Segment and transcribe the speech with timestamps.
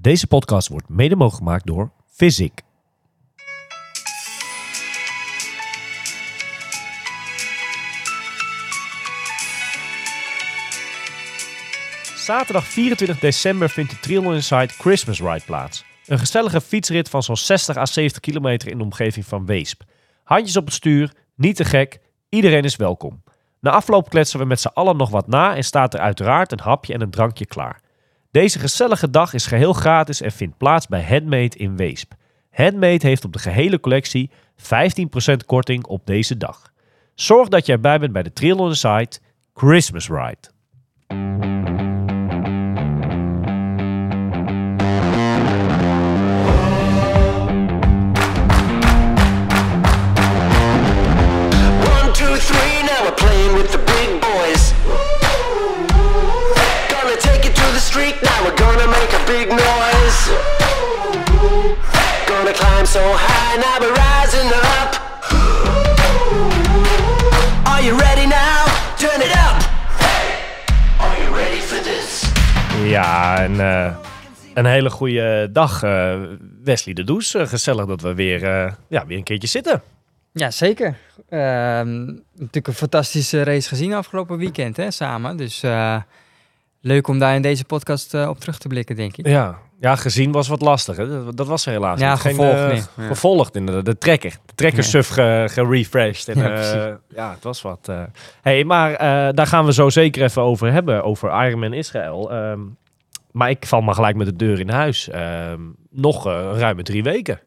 [0.00, 2.62] Deze podcast wordt mede mogelijk gemaakt door Physic.
[12.16, 15.84] Zaterdag 24 december vindt de Triathlon Inside Christmas Ride plaats.
[16.06, 19.82] Een gezellige fietsrit van zo'n 60 à 70 kilometer in de omgeving van Weesp.
[20.24, 23.22] Handjes op het stuur, niet te gek, iedereen is welkom.
[23.60, 26.60] Na afloop kletsen we met z'n allen nog wat na en staat er uiteraard een
[26.60, 27.86] hapje en een drankje klaar.
[28.30, 32.12] Deze gezellige dag is geheel gratis en vindt plaats bij Handmade in Weesp.
[32.50, 36.72] Handmade heeft op de gehele collectie 15% korting op deze dag.
[37.14, 39.18] Zorg dat je erbij bent bij de Triathlon Inside
[39.54, 40.38] Christmas Ride.
[51.88, 53.87] One, two, three, now playing with the
[62.88, 64.90] so high, now we're rising up.
[67.66, 68.64] Are you ready now?
[68.96, 69.58] Turn it up.
[70.98, 72.30] Are you ready for this?
[72.84, 73.96] Ja, en eh,
[74.54, 76.20] een hele goede dag, eh,
[76.64, 77.34] Wesley de Does.
[77.34, 79.82] Eh, gezellig dat we weer, eh, ja, weer een keertje zitten.
[80.32, 80.96] Ja, zeker.
[81.28, 85.36] Ehm, natuurlijk een fantastische race gezien afgelopen weekend, hè, samen.
[85.36, 85.96] Dus eh,
[86.80, 89.26] leuk om daar in deze podcast op terug te blikken, denk ik.
[89.26, 90.96] Ja, ja gezien was wat lastig.
[90.96, 91.34] Hè?
[91.34, 92.20] Dat, was helaas Ja, niet.
[92.20, 92.76] Geen, gevolgd eh.
[92.96, 93.06] Ja.
[93.06, 93.84] Gevolgd inderdaad.
[93.84, 94.30] De trekker.
[94.46, 94.88] De trekker Ja.
[94.88, 96.28] suf ge, gerefreshed.
[96.36, 97.88] En, Ja, eh, ja, het was wat.
[97.88, 98.02] eh.
[98.42, 98.98] hey, maar
[99.34, 101.04] daar gaan we zo zeker even over hebben.
[101.04, 102.32] Over Ironman Israël.
[102.32, 102.60] Ehm,
[103.32, 105.08] maar ik val maar gelijk met de deur in huis.
[105.08, 106.24] Ehm, nog
[106.56, 107.40] ruime drie weken.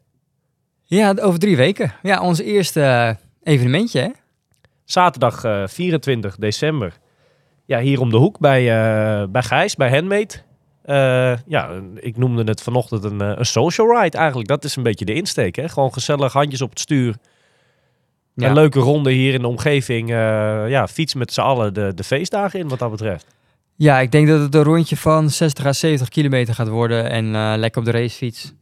[0.84, 1.94] Ja, over drie weken.
[2.02, 4.09] Ja, ons eerste evenementje, hè?
[4.86, 6.94] Zaterdag eh, 24 december.
[7.66, 8.64] Ja, hier om de hoek bij,
[9.30, 10.34] bij Gijs, bij Handmade.
[10.84, 14.48] Eh, ja, ik noemde het vanochtend een, eh, een social ride eigenlijk.
[14.48, 15.56] Dat is een beetje de insteek.
[15.56, 15.70] Hè?
[15.70, 17.16] Gewoon gezellig, handjes op het stuur.
[18.34, 18.48] Ja.
[18.48, 20.09] Een leuke ronde hier in de omgeving.
[20.09, 23.25] eh, ja, fietsen met z'n allen de, de feestdagen in wat dat betreft.
[23.75, 27.09] Ja, ik denk dat het een rondje van 60 à 70 kilometer gaat worden.
[27.09, 28.53] En lekker op de racefiets.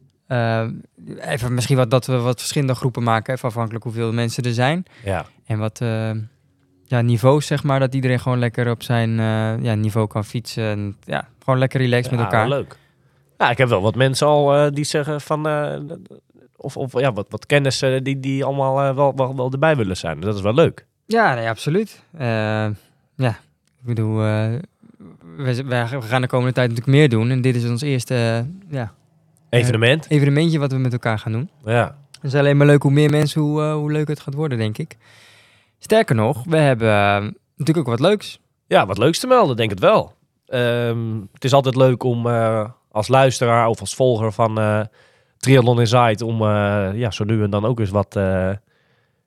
[1.20, 4.84] Even misschien wat, dat we wat verschillende groepen maken, even afhankelijk hoeveel mensen er zijn.
[5.04, 5.80] Ja, En wat
[6.90, 7.80] ja, niveaus, zeg maar.
[7.80, 10.64] Dat iedereen gewoon lekker op zijn eh, ja, niveau kan fietsen.
[10.64, 12.48] En, ja, gewoon lekker relaxed met elkaar.
[12.48, 12.76] leuk.
[13.38, 15.48] Ja, ik heb wel wat mensen al eh, die zeggen van...
[15.48, 15.78] eh,
[16.56, 20.20] of, of ja, wat, wat kennissen die, die allemaal wel, wel, wel erbij willen zijn.
[20.20, 20.86] Dat is wel leuk.
[21.06, 22.02] Ja, nee, absoluut.
[23.16, 23.28] Ja,
[23.80, 24.62] ik bedoel, we,
[25.36, 27.30] we gaan de komende tijd natuurlijk meer doen.
[27.30, 28.92] En dit is ons eerste ja,
[29.48, 30.06] Evenement.
[30.08, 31.50] evenementje wat we met elkaar gaan doen.
[31.64, 31.96] Ja.
[32.12, 34.78] Het is alleen maar leuk hoe meer mensen, hoe, hoe leuk het gaat worden, denk
[34.78, 34.96] ik.
[35.82, 38.40] Sterker nog, we hebben eh, natuurlijk ook wat leuks.
[38.66, 40.12] Ja, wat leuks te melden, denk het wel.
[40.46, 44.80] Ehm, het is altijd leuk om eh, als luisteraar of als volger van eh
[45.36, 46.24] Triathlon Inside...
[46.24, 48.50] om eh, ja, zo nu en dan ook eens wat eh,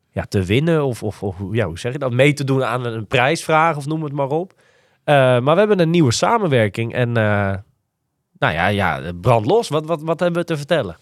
[0.09, 0.85] ja, te winnen.
[0.85, 2.11] Of, of, of ja, hoe zeg je dat?
[2.11, 4.53] Mee te doen aan een prijsvraag of noem het maar op.
[5.03, 7.17] Eh, maar we hebben een nieuwe samenwerking en...
[7.17, 7.53] eh,
[8.39, 9.69] nou ja, ja, brand los.
[9.69, 10.97] Wat, wat, wat hebben we te vertellen?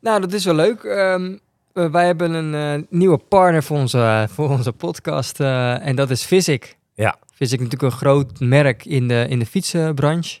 [0.00, 0.84] Nou, dat is wel leuk.
[0.84, 1.36] Ehm,
[1.76, 6.10] eh, wij hebben een eh, nieuwe partner voor onze, voor onze podcast eh, en dat
[6.10, 6.76] is Physic.
[6.94, 7.16] Ja.
[7.34, 10.40] Physic natuurlijk een groot merk in de, in de fietsenbranche.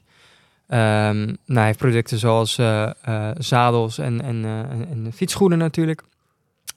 [0.68, 5.58] Ehm, nou, hij heeft producten zoals eh, eh, zadels en, en, eh, en, en fietsschoenen
[5.58, 6.02] natuurlijk.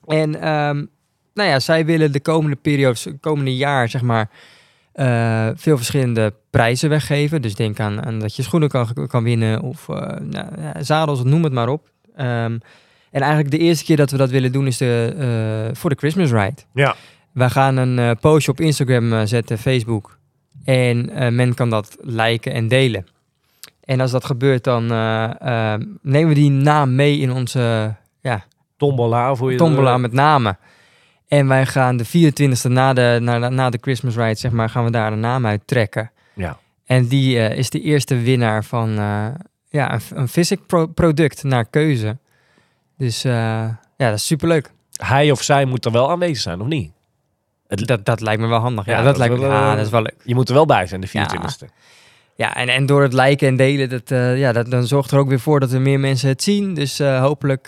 [0.05, 0.85] En ehm,
[1.33, 4.29] nou ja, zij willen de komende periode, het komende jaar, zeg maar,
[4.91, 7.41] eh, veel verschillende prijzen weggeven.
[7.41, 11.23] Dus denk aan, aan dat je schoenen kan, kan winnen of eh, nou, ja, zadels,
[11.23, 11.91] noem het maar op.
[12.15, 12.57] Ehm,
[13.11, 15.15] en eigenlijk de eerste keer dat we dat willen doen is de,
[15.69, 16.61] eh, voor de Christmas Ride.
[16.73, 16.95] Ja.
[17.31, 20.17] We gaan een eh, postje op Instagram eh, zetten, Facebook.
[20.63, 23.05] En men kan dat liken en delen.
[23.83, 28.45] En als dat gebeurt, dan eh, eh, nemen we die naam mee in onze ja,
[28.77, 30.57] Tombola, hoe je tombola met namen.
[31.27, 34.69] En wij gaan de 24e na de, na, de- na de Christmas Ride, zeg maar,
[34.69, 36.11] gaan we daar een naam uit trekken.
[36.33, 36.57] Ja.
[36.85, 38.89] En die is de eerste winnaar van
[39.69, 42.17] ja, een, een product naar keuze.
[43.00, 43.75] Dus eh, ja,
[44.10, 44.72] dat is superleuk.
[45.04, 46.92] Hij of zij moet er wel aanwezig zijn, of niet?
[47.68, 48.86] Het, Dat, dat lijkt me wel handig.
[48.86, 50.16] Ja, Ja, dat, dat lijkt me, wel, ja, eh, dat is wel leuk.
[50.24, 51.66] je moet er wel bij zijn, de 24e.
[52.36, 55.19] Ja, en, en door het liken en delen, dat, eh, ja, dat, dan zorgt er
[55.19, 56.74] ook weer voor dat er meer mensen het zien.
[56.74, 57.68] Dus eh, hopelijk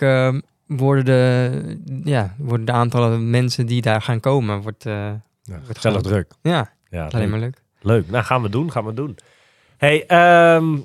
[0.66, 5.98] worden, de, ja, worden de aantallen mensen die daar gaan komen, wordt, Ja, Wordt gezellig
[6.00, 6.12] groot.
[6.12, 6.32] druk.
[6.42, 7.62] ja, Ja, alleen maar leuk.
[7.80, 8.10] leuk.
[8.10, 9.16] Nou, gaan we doen, gaan we doen.
[9.76, 10.78] Hey, ehm,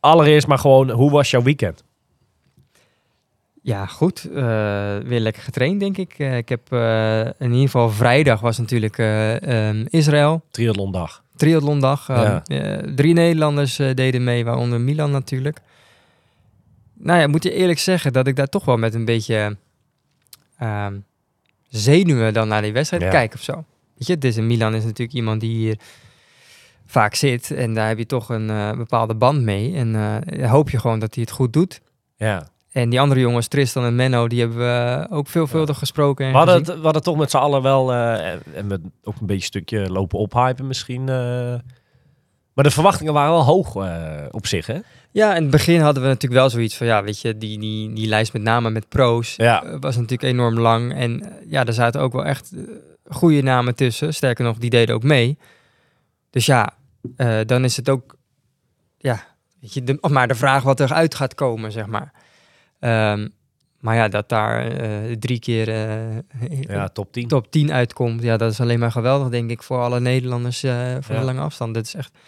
[0.00, 1.84] allereerst maar gewoon, hoe was jouw weekend?
[3.66, 4.24] Ja, goed.
[4.24, 4.34] Eh,
[4.98, 6.14] weer lekker getraind, denk ik.
[6.18, 10.44] Eh, ik heb eh, in ieder geval vrijdag was natuurlijk ehm, Israël.
[10.50, 11.22] Triathlondag.
[11.36, 12.06] Triathlondag.
[12.06, 12.42] Ja.
[12.44, 15.58] Eh, eh, drie Nederlanders deden mee, waaronder Milan natuurlijk.
[16.94, 19.56] nou ja, moet je eerlijk zeggen dat ik daar toch wel met een beetje
[20.58, 20.98] ehm,
[21.68, 23.10] zenuwen dan naar die wedstrijd Ja.
[23.10, 23.64] kijk of zo.
[23.96, 25.78] Weet je, dus Milan is natuurlijk iemand die hier
[26.86, 29.74] vaak zit en daar heb je toch een bepaalde band mee.
[29.74, 29.94] En
[30.48, 31.80] hoop je gewoon dat hij het goed doet.
[32.16, 32.54] Ja.
[32.76, 36.24] En die andere jongens, Tristan en Menno, die hebben we ook veelvuldig gesproken.
[36.26, 39.14] En We hadden, het, we hadden toch met z'n allen wel, eh, en- met ook
[39.20, 41.08] een beetje een stukje lopen ophypen misschien.
[41.08, 41.54] eh.
[42.54, 44.78] maar de verwachtingen waren wel hoog eh, op zich, hè?
[45.10, 47.92] Ja, in het begin hadden we natuurlijk wel zoiets van, ja, weet je, die, die,
[47.92, 49.62] die lijst met name met pro's Ja.
[49.64, 50.94] eh, was natuurlijk enorm lang.
[50.94, 52.60] En eh, ja, daar zaten ook wel echt eh,
[53.08, 54.14] goede namen tussen.
[54.14, 55.38] Sterker nog, die deden ook mee.
[56.30, 56.74] Dus ja,
[57.16, 58.16] eh, dan is het ook,
[58.98, 59.24] ja,
[59.60, 62.12] weet je, de, maar de vraag wat eruit gaat komen, zeg maar.
[62.80, 63.28] Ehm,
[63.80, 66.16] maar ja, dat daar eh, drie keer eh,
[66.60, 67.28] Ja, top 10.
[67.28, 70.96] top 10 uitkomt, ja, dat is alleen maar geweldig, denk ik, voor alle Nederlanders eh
[71.00, 71.20] voor Ja.
[71.20, 71.74] de lange afstand.
[71.74, 72.18] Dat is echt,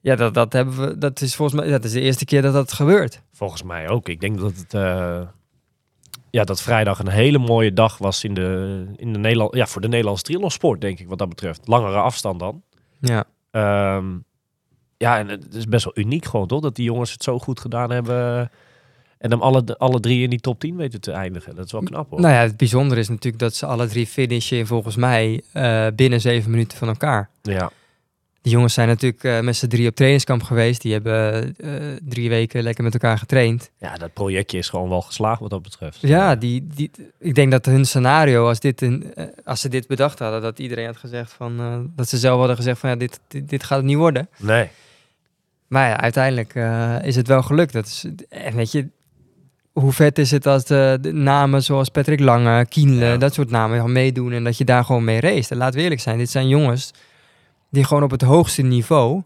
[0.00, 2.52] ja, dat, dat hebben we, dat is volgens mij, dat is de eerste keer dat
[2.52, 3.22] dat gebeurt.
[3.32, 4.08] Volgens mij ook.
[4.08, 4.72] Ik denk dat het.
[6.30, 9.80] ja, dat vrijdag een hele mooie dag was in de, in de Nederland, ja, voor
[9.80, 11.68] de Nederlandse triathlonsport, denk ik, wat dat betreft.
[11.68, 12.62] Langere afstand dan.
[13.00, 13.24] Ja.
[13.50, 14.06] Ehm,
[14.96, 16.60] ja, en het is best wel uniek gewoon, toch?
[16.60, 18.50] Dat die jongens het zo goed gedaan hebben.
[19.20, 21.56] En dan alle, alle drie in die top 10 weten te eindigen.
[21.56, 22.20] Dat is wel knap, hoor.
[22.20, 26.20] Nou ja, het bijzondere is natuurlijk dat ze alle drie finishen volgens mij eh, binnen
[26.20, 27.30] zeven minuten van elkaar.
[27.42, 27.70] Ja,
[28.42, 30.82] Die jongens zijn natuurlijk eh, met z'n drie op trainingskamp geweest.
[30.82, 31.72] Die hebben eh,
[32.02, 33.70] drie weken lekker met elkaar getraind.
[33.78, 36.00] ja, dat projectje is gewoon wel geslaagd wat dat betreft.
[36.00, 39.14] Ja, die, die, ik denk dat hun scenario, als, dit een,
[39.44, 42.78] als ze dit bedacht hadden, dat iedereen had gezegd van, dat ze zelf hadden gezegd
[42.78, 44.28] van, ja, dit, dit, dit gaat het niet worden.
[44.36, 44.68] Nee.
[45.66, 46.54] Maar ja, uiteindelijk
[47.04, 47.72] is het wel gelukt.
[47.72, 48.88] Dat is, en weet je,
[49.72, 53.16] hoe vet is het als de, de namen zoals Patrick Lange, Kienle, Ja.
[53.16, 55.50] dat soort namen gaan meedoen en dat je daar gewoon mee race.
[55.50, 56.90] En laten we eerlijk zijn, dit zijn jongens
[57.70, 59.22] die gewoon op het hoogste niveau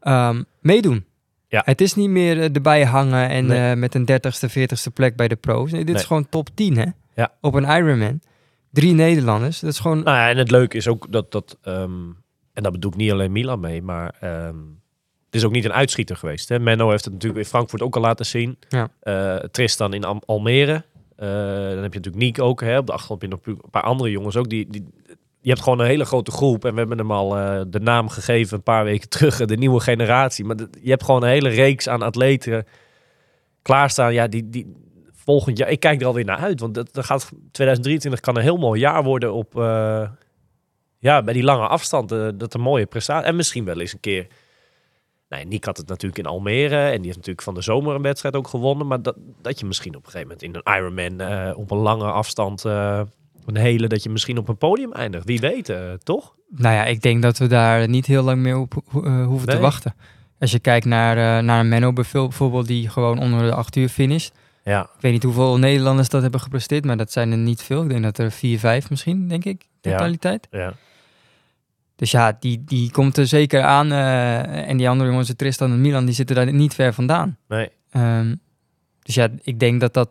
[0.00, 1.04] ehm, meedoen.
[1.48, 1.62] Ja.
[1.64, 3.70] Het is niet meer eh, erbij hangen en Nee.
[3.70, 5.70] eh, met een dertigste, veertigste plek bij de pro's.
[5.72, 6.02] Nee, dit Nee.
[6.02, 6.84] is gewoon top 10 hè?
[7.14, 7.32] Ja.
[7.40, 8.20] Op een Ironman.
[8.72, 9.60] Drie Nederlanders.
[9.60, 9.96] Dat is gewoon...
[10.02, 11.92] Nou ja, en het leuke is ook dat, dat ehm,
[12.52, 14.56] en dat bedoel ik niet alleen Milan mee, maar ehm,
[15.30, 16.48] het is ook niet een uitschieter geweest.
[16.48, 16.58] Hè?
[16.58, 18.58] Menno heeft het natuurlijk in Frankfurt ook al laten zien.
[18.68, 18.88] Ja.
[19.00, 20.72] Eh, Tristan in Am- Almere.
[21.16, 22.60] Eh, dan heb je natuurlijk Niek ook.
[22.60, 22.78] Hè?
[22.78, 24.48] Op de achtergrond heb je nog een paar andere jongens ook.
[24.48, 24.84] Die, die,
[25.40, 26.64] je hebt gewoon een hele grote groep.
[26.64, 29.36] En we hebben hem al eh, de naam gegeven een paar weken terug.
[29.44, 30.44] De nieuwe generatie.
[30.44, 32.66] Maar je hebt gewoon een hele reeks aan atleten
[33.62, 34.12] klaarstaan.
[34.14, 34.72] Ja, die, die
[35.12, 35.68] volgend jaar...
[35.70, 36.60] Ik kijk er alweer naar uit.
[36.60, 39.52] Want dat, dat gaat, 2023 kan een heel mooi jaar worden op...
[40.98, 42.12] ja, bij die lange afstand.
[42.12, 43.26] eh, dat een mooie prestatie.
[43.26, 44.26] En misschien wel eens een keer...
[45.30, 46.76] Nee, Nick had het natuurlijk in Almere.
[46.76, 48.86] En die heeft natuurlijk van de zomer een wedstrijd ook gewonnen.
[48.86, 51.20] Maar dat, dat je misschien op een gegeven moment in een Ironman...
[51.28, 52.64] eh, op een lange afstand...
[52.64, 53.00] eh,
[53.46, 55.24] een hele, dat je misschien op een podium eindigt.
[55.24, 56.34] Wie weet, eh, toch?
[56.48, 59.58] Nou ja, ik denk dat we daar niet heel lang meer op ho- hoeven te
[59.58, 59.94] wachten.
[60.38, 64.34] Als je kijkt naar, naar een Menno bijvoorbeeld, die gewoon onder de acht uur finisht.
[64.64, 67.82] Ja, Ik weet niet hoeveel Nederlanders dat hebben gepresteerd, maar dat zijn er niet veel.
[67.82, 69.90] Ik denk dat er vier, vijf misschien, denk ik, Ja.
[69.90, 70.48] totaliteit.
[70.50, 70.72] ja.
[72.00, 73.92] Dus ja, die, die komt er zeker aan.
[73.92, 77.36] eh, en die andere jongens, Tristan en Milan, die zitten daar niet ver vandaan.
[77.48, 77.68] Nee.
[77.90, 78.34] Ehm,
[79.02, 80.08] dus ja, ik denk dat dat...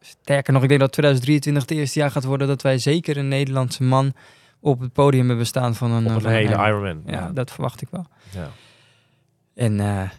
[0.00, 3.28] Sterker nog, ik denk dat 2023 het eerste jaar gaat worden dat wij zeker een
[3.28, 4.12] Nederlandse man
[4.60, 6.66] op het podium hebben staan van een, Op eh, een van hele Ironman.
[6.68, 7.02] Ironman.
[7.06, 7.30] Ja, Ja.
[7.32, 8.06] dat verwacht ik wel.
[8.30, 8.48] ja.
[9.54, 10.10] En eh,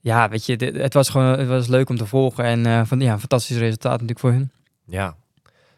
[0.00, 2.44] ja, weet je, dit- het was gewoon het was leuk om te volgen.
[2.44, 4.50] En van, ja, een fantastisch resultaat natuurlijk voor hun.
[4.84, 5.16] Ja.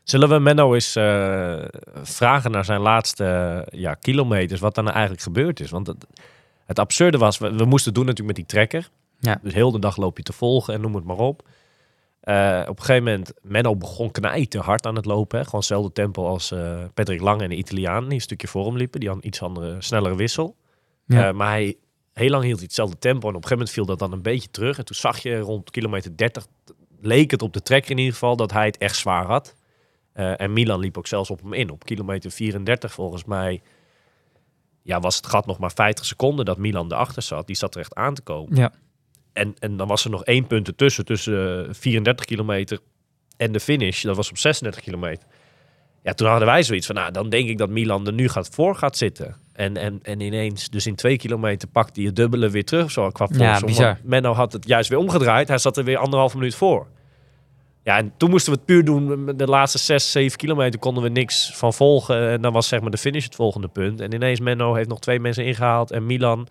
[0.02, 1.64] Zullen we Menno eens eh,
[2.02, 5.70] vragen naar zijn laatste eh, ja, kilometers, wat er nou eigenlijk gebeurd is?
[5.70, 6.06] Want het,
[6.66, 8.88] het absurde was, we, we moesten het doen natuurlijk met die trekker.
[9.18, 9.38] Ja.
[9.42, 11.48] Dus heel de dag loop je te volgen en noem het maar op.
[12.20, 15.38] Eh, op een gegeven moment, Menno begon knijten hard aan het lopen.
[15.38, 15.44] Hè?
[15.44, 16.54] Gewoon hetzelfde tempo als
[16.94, 19.00] Patrick Lang en de Italiaan, die een stukje voor hem liepen.
[19.00, 20.56] Die had een iets andere, snellere wissel.
[21.06, 21.32] Ja.
[21.32, 21.76] Maar hij,
[22.12, 23.28] heel lang hield hij hetzelfde tempo.
[23.28, 24.78] En op een gegeven moment viel dat dan een beetje terug.
[24.78, 26.46] En toen zag je rond kilometer 30,
[27.00, 29.54] leek het op de trekker in ieder geval, dat hij het echt zwaar had.
[30.20, 31.70] Eh, en Milan liep ook zelfs op hem in.
[31.70, 33.62] Op kilometer 34 volgens mij
[34.82, 37.46] ja, was het gat nog maar 50 seconden dat Milan erachter zat.
[37.46, 38.56] Die zat er echt aan te komen.
[38.56, 38.72] Ja.
[39.32, 42.78] En, en dan was er nog één punt ertussen, tussen eh, 34 kilometer
[43.36, 44.02] en de finish.
[44.02, 45.26] Dat was op 36 kilometer.
[46.02, 48.48] Ja, toen hadden wij zoiets van, nou, dan denk ik dat Milan er nu gaat
[48.48, 49.36] voor gaat zitten.
[49.52, 53.10] En, en, en ineens, dus in twee kilometer pakt hij het dubbele weer terug, zo
[53.10, 53.64] qua voorsprong.
[53.64, 53.98] bizar.
[54.02, 55.48] Menno had het juist weer omgedraaid.
[55.48, 56.86] Hij zat er weer anderhalve minuut voor.
[57.82, 59.32] Ja, en toen moesten we het puur doen.
[59.36, 62.30] De laatste zes, zeven kilometer konden we niks van volgen.
[62.30, 64.00] En dan was zeg maar de finish het volgende punt.
[64.00, 65.90] En ineens Menno heeft nog twee mensen ingehaald.
[65.90, 66.48] En Milan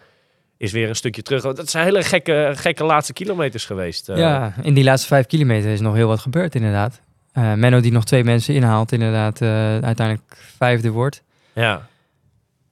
[0.57, 1.41] is weer een stukje terug.
[1.41, 4.09] Dat zijn hele gekke, gekke laatste kilometers geweest.
[4.09, 4.17] eh.
[4.17, 7.01] ja, in die laatste vijf kilometer is nog heel wat gebeurd inderdaad.
[7.31, 11.23] Eh, Menno die nog twee mensen inhaalt, inderdaad eh, uiteindelijk vijfde wordt.
[11.53, 11.87] ja.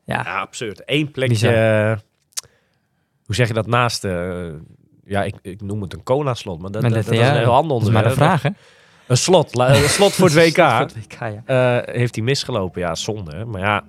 [0.03, 0.81] Ja, Ja, absurd.
[0.85, 1.99] Eén plekje.
[3.25, 4.03] Hoe zeg je dat naast?
[5.07, 7.29] Eh, ja, ik, ik noem het een cola-slot, maar dat, Maar dat, dat- dat is
[7.29, 8.49] een heel ander maar de vraag, hè?
[9.07, 10.55] Een slot, la- een slot voor het WK.
[10.55, 11.41] Voor het WK, ja.
[11.85, 12.81] Eh, heeft hij misgelopen.
[12.81, 13.45] Ja, zonde.
[13.45, 13.83] Maar ja,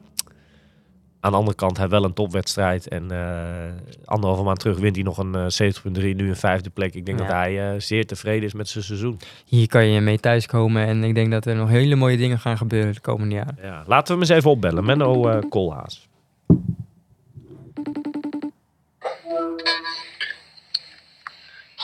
[1.20, 2.88] aan de andere kant, hij wel een topwedstrijd.
[2.88, 3.72] En eh
[4.04, 6.94] anderhalve maand terug wint hij nog een eh 70.3, nu een vijfde plek.
[6.94, 7.24] Ik denk Ja.
[7.24, 9.18] dat hij eh, zeer tevreden is met zijn seizoen.
[9.44, 12.56] Hier kan je mee thuiskomen en ik denk dat er nog hele mooie dingen gaan
[12.56, 13.56] gebeuren de komende jaren.
[13.62, 14.84] Ja, laten we hem eens even opbellen.
[14.84, 15.38] Menno eh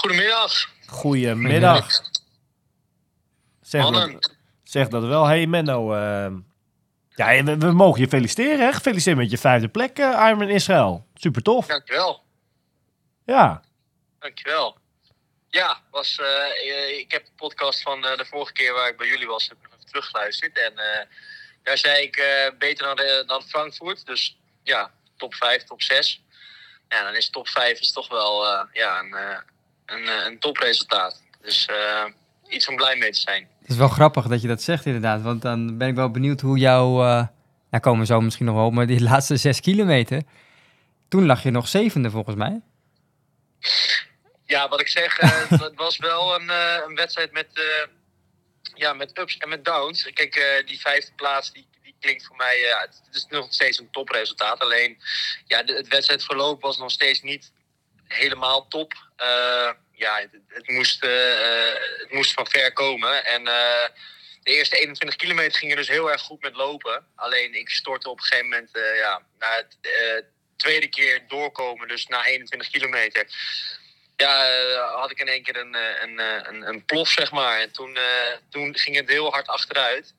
[0.04, 0.68] Goedemiddag.
[0.86, 1.86] Goedemiddag.
[3.62, 4.12] Zeg Mannen.
[4.12, 4.34] dat,
[4.64, 5.26] zeg dat wel.
[5.26, 6.32] Hey Menno, eh,
[7.08, 8.58] ja, we, we mogen je feliciteren.
[8.66, 8.72] Hè?
[8.72, 11.06] Gefeliciteerd met je vijfde plek, eh Ironman Israël.
[11.14, 11.66] Super tof.
[11.66, 12.22] Dankjewel.
[13.24, 13.62] Ja.
[14.18, 14.76] Dankjewel.
[15.48, 16.26] Ja, was, eh,
[16.72, 19.48] eh, ik heb de podcast van eh, de vorige keer waar ik bij jullie was,
[19.48, 20.58] heb ik nog even teruggeluisterd.
[20.58, 21.06] En eh,
[21.62, 24.06] daar zei ik eh, beter dan, de- dan Frankfurt.
[24.06, 26.22] Dus ja, top 5, top 6.
[26.88, 29.38] Ja, dan is top 5 is toch wel eh, ja, een, eh,
[29.86, 31.22] een, eh, een topresultaat.
[31.40, 32.04] Dus eh,
[32.48, 33.48] iets om blij mee te zijn.
[33.60, 36.40] Het is wel grappig dat je dat zegt inderdaad, want dan ben ik wel benieuwd
[36.40, 37.26] hoe jouw, eh
[37.70, 40.22] nou komen we zo misschien nog wel op, maar die laatste zes kilometer,
[41.08, 42.60] toen lag je nog zevende volgens mij.
[44.44, 45.16] Ja, wat ik zeg,
[45.48, 46.48] het was wel een,
[46.88, 47.48] een wedstrijd met,
[48.74, 50.12] ja, met ups en met downs.
[50.12, 54.60] Kijk, die vijfde plaats, die, die klinkt voor mij, het is nog steeds een topresultaat.
[54.60, 54.98] Alleen,
[55.46, 57.52] ja, de, het wedstrijdverloop was nog steeds niet
[58.08, 58.92] helemaal top.
[59.16, 63.24] Eh, ja, het, het moest, eh, het moest van ver komen.
[63.24, 63.88] En eh,
[64.42, 67.06] de eerste 21 kilometer gingen dus heel erg goed met lopen.
[67.14, 69.78] Alleen, ik stortte op een gegeven moment, ja, na het
[70.56, 73.26] tweede keer doorkomen, dus na 21 kilometer
[74.16, 77.60] ja, had ik in één keer een, een, een, plof, zeg maar.
[77.60, 77.98] En toen,
[78.50, 80.14] toen ging het heel hard achteruit.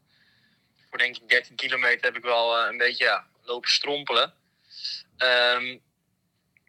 [0.90, 4.34] Voor denk ik 13 kilometer heb ik wel een beetje lopen strompelen.
[5.18, 5.78] Ehm,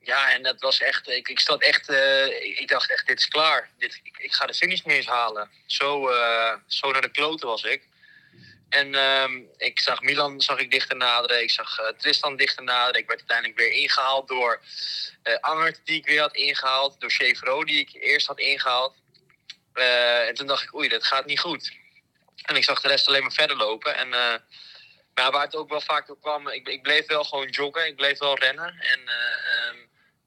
[0.06, 2.26] ja, en dat was echt, ik, ik zat echt, eh,
[2.60, 3.70] ik, dacht echt, dit is klaar.
[3.78, 5.50] Dit, ik, ik ga de finish niet eens halen.
[5.66, 7.88] Zo, eh, zo naar de kloten was ik.
[8.68, 11.42] En ehm, ik zag Milan zag ik dichter naderen.
[11.42, 13.00] Ik zag eh, Tristan dichter naderen.
[13.00, 14.60] Ik werd uiteindelijk weer ingehaald door
[15.40, 17.00] Angert, die ik weer had ingehaald.
[17.00, 18.94] Door Chevro, die ik eerst had ingehaald.
[19.72, 21.72] Eh, en toen dacht ik, oei, dat gaat niet goed.
[22.42, 23.96] En ik zag de rest alleen maar verder lopen.
[23.96, 24.08] En
[25.16, 27.86] maar waar het ook wel vaak door kwam, ik, ik bleef wel gewoon joggen.
[27.86, 28.66] Ik bleef wel rennen.
[28.66, 29.76] En eh, ehm,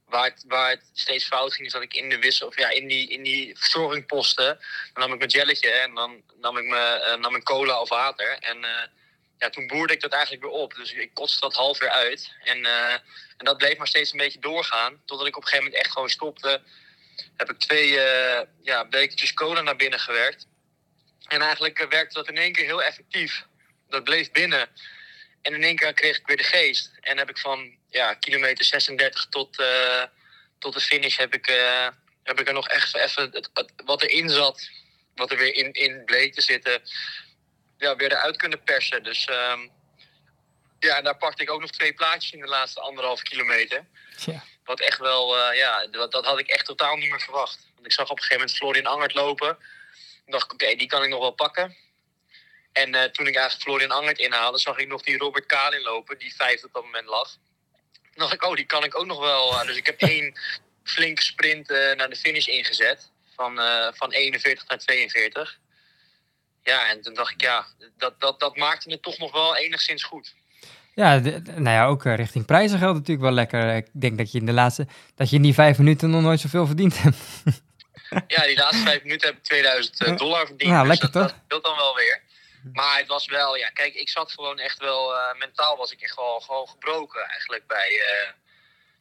[0.10, 3.10] waar, het, steeds fout ging, is dat ik in de wissel, of ja, in die,
[3.10, 4.46] in die verzorgingposten,
[4.94, 7.89] dan nam ik mijn jelletje en dan nam ik mijn, eh, nam ik cola of
[7.89, 8.38] water.
[8.39, 8.88] En eh,
[9.38, 10.74] ja, toen boerde ik dat eigenlijk weer op.
[10.74, 12.32] Dus ik kotste dat half weer uit.
[12.44, 12.94] En, eh,
[13.38, 15.01] en dat bleef maar steeds een beetje doorgaan.
[15.06, 16.62] Totdat ik op een gegeven moment echt gewoon stopte.
[17.38, 17.92] Heb ik twee
[18.62, 20.48] ja, bekertjes cola naar binnen gewerkt.
[21.28, 23.46] En eigenlijk werkte dat in één keer heel effectief.
[23.89, 24.70] Dat bleef binnen.
[25.50, 26.91] En in één keer kreeg ik weer de geest.
[27.01, 30.03] En heb ik van ja, kilometer 36 tot, eh,
[30.60, 31.88] tot de finish heb ik, eh,
[32.24, 34.70] heb ik er nog echt even het, het- wat erin zat.
[35.15, 36.82] Wat er weer in, in bleek te zitten.
[37.77, 39.03] Ja, weer eruit kunnen persen.
[39.03, 39.60] Dus ehm,
[40.79, 43.86] ja, en daar pakte ik ook nog twee plaatjes in de laatste anderhalve kilometer.
[44.25, 44.44] Ja.
[44.63, 47.68] Wat echt wel, eh, ja, dat, dat had ik echt totaal niet meer verwacht.
[47.74, 49.58] Want ik zag op een gegeven moment Florian Angert lopen.
[50.24, 51.75] Toen dacht ik, oké, die kan ik nog wel pakken.
[52.72, 56.18] En eh, toen ik eigenlijk Florian Angert inhaalde, zag ik nog die Robert Kalin lopen,
[56.20, 57.30] die vijfde op dat moment lag.
[57.92, 59.60] Toen dacht ik, oh, die kan ik ook nog wel.
[59.60, 60.40] eh, dus ik heb één
[60.94, 63.10] flinke sprint eh, naar de finish ingezet.
[63.36, 63.60] Van,
[63.96, 65.58] van 41 naar 42.
[66.64, 67.66] Ja, en toen dacht ik, ja,
[67.98, 70.36] dat, dat, dat maakte het toch nog wel enigszins goed.
[70.96, 73.76] Ja, de- nou ja, ook richting prijzen geldt natuurlijk wel lekker.
[73.76, 76.40] Ik denk dat je in de laatste, dat je in die vijf minuten nog nooit
[76.40, 77.18] zoveel verdiend hebt.
[78.28, 80.72] Ja, die laatste vijf minuten heb ik 2000 dollar verdiend.
[80.72, 81.38] Ja, dus lekker dat, toch?
[81.48, 82.22] dat dan wel weer.
[82.74, 86.01] Maar het was wel, ja, kijk, ik zat gewoon echt wel, eh, mentaal was ik
[86.01, 88.00] echt wel gewoon gebroken eigenlijk bij.
[88.01, 88.30] eh,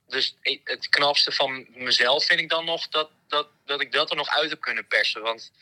[0.06, 4.16] dus het knapste van mezelf vind ik dan nog dat, dat, dat ik dat er
[4.16, 5.22] nog uit heb kunnen persen.
[5.22, 5.52] Want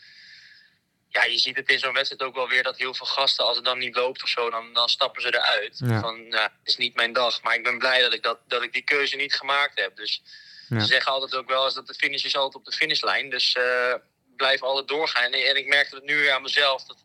[1.09, 3.55] ja, je ziet het in zo'n wedstrijd ook wel weer dat heel veel gasten, als
[3.55, 5.77] het dan niet loopt of zo, dan, dan stappen ze eruit.
[5.85, 5.99] Ja.
[5.99, 7.41] Van, nou, het is niet mijn dag.
[7.41, 9.95] Maar ik ben blij dat ik, dat, dat ik die keuze niet gemaakt heb.
[9.95, 10.21] Dus
[10.69, 10.79] Ja.
[10.79, 13.29] ze zeggen altijd ook wel eens dat de finish is altijd op de finishlijn.
[13.29, 13.93] Dus eh,
[14.35, 15.23] blijf altijd doorgaan.
[15.23, 16.83] En, en ik merkte het nu weer aan mezelf.
[16.83, 16.97] Dat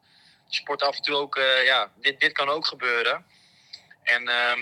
[0.55, 3.25] sport af en toe ook, eh, ja, dit, dit kan ook gebeuren.
[4.03, 4.61] En ehm,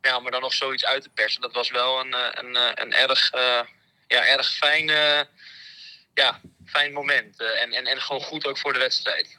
[0.00, 2.70] ja, er dan nog zoiets uit te persen, dat was wel een, eh, een, eh,
[2.74, 3.30] een erg,
[4.06, 4.86] ja, erg fijn,
[6.14, 7.40] ja, fijn moment.
[7.40, 9.38] En, en, en gewoon goed ook voor de wedstrijd.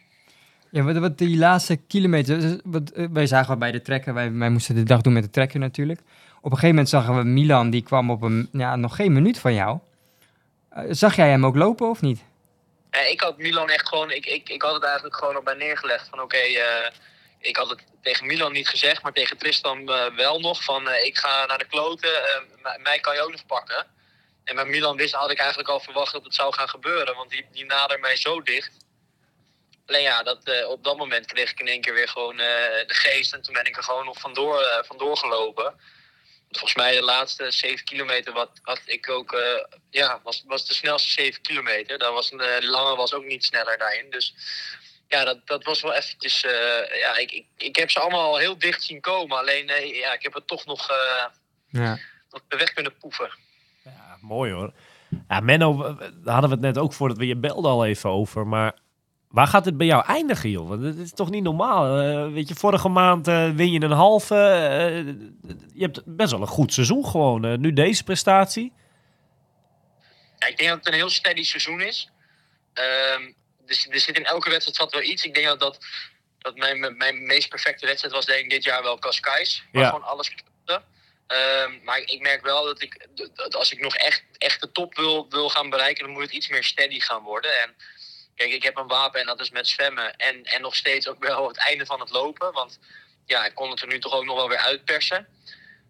[0.71, 4.49] Ja, wat, wat die laatste kilometer, dus wat, wij zagen bij de trekker, wij, wij
[4.49, 5.99] moesten de dag doen met de trekker natuurlijk.
[6.37, 9.39] Op een gegeven moment zagen we Milan, die kwam op een, ja, nog geen minuut
[9.39, 9.79] van jou.
[10.89, 12.23] Zag jij hem ook lopen of niet?
[12.91, 15.53] Eh, ik had Milan echt gewoon, ik, ik, ik had het eigenlijk gewoon op mij
[15.53, 16.91] neergelegd van oké, eh,
[17.39, 21.17] ik had het tegen Milan niet gezegd, maar tegen Tristan eh, wel nog van ik
[21.17, 22.11] ga naar de kloten,
[22.77, 23.87] mij kan je ook nog pakken.
[24.43, 27.15] En met Milan wist, had ik eigenlijk al verwacht dat het zou gaan gebeuren.
[27.15, 28.71] Want die, die naderde mij zo dicht.
[29.85, 33.33] Alleen ja, dat, op dat moment kreeg ik in één keer weer gewoon de geest.
[33.33, 35.79] En toen ben ik er gewoon nog vandoor, vandoor gelopen.
[36.51, 40.73] Volgens mij de laatste 7 kilometer wat, had ik ook, eh, ja, was, was de
[40.73, 41.97] snelste 7 kilometer.
[41.97, 44.09] Dat was, een, eh, de lange was ook niet sneller daarin.
[44.09, 44.35] Dus
[45.07, 48.37] ja, dat, dat was wel eventjes, eh, ja, ik, ik, ik heb ze allemaal al
[48.37, 49.37] heel dicht zien komen.
[49.37, 51.25] Alleen nee, ja, ik heb het toch nog, eh,
[51.69, 51.97] Ja.
[52.29, 53.31] nog de weg kunnen poeven.
[53.83, 54.73] Ja, mooi hoor.
[55.27, 58.47] Ja, Menno, daar hadden we het net ook voordat we je belden al even over.
[58.47, 58.73] Maar
[59.31, 60.67] waar gaat het bij jou eindigen, joh?
[60.69, 61.99] Want het is toch niet normaal?
[61.99, 64.35] Eh, weet je, vorige maand eh, win je een halve.
[64.35, 64.97] eh,
[65.73, 67.59] je hebt best wel een goed seizoen gewoon.
[67.59, 68.73] nu deze prestatie.
[70.39, 72.09] Ja, ik denk dat het een heel steady seizoen is.
[73.65, 75.23] Dus er zit in elke wedstrijd zat wel iets.
[75.25, 75.77] Ik denk dat, dat,
[76.37, 79.63] dat mijn, mijn meest perfecte wedstrijd was denk ik dit jaar wel Cascais.
[79.71, 79.89] Waar Ja.
[79.89, 80.83] gewoon alles klopte.
[81.27, 84.71] Ehm, maar ik, ik merk wel dat, ik, dat als ik nog echt, echt de
[84.71, 87.51] top wil, wil gaan bereiken, dan moet het iets meer steady gaan worden.
[87.63, 87.75] En
[88.41, 90.15] kijk, ik heb een wapen en dat is met zwemmen.
[90.17, 92.51] En, en nog steeds ook wel het einde van het lopen.
[92.51, 92.79] Want
[93.25, 95.27] ja, ik kon het er nu toch ook nog wel weer uitpersen.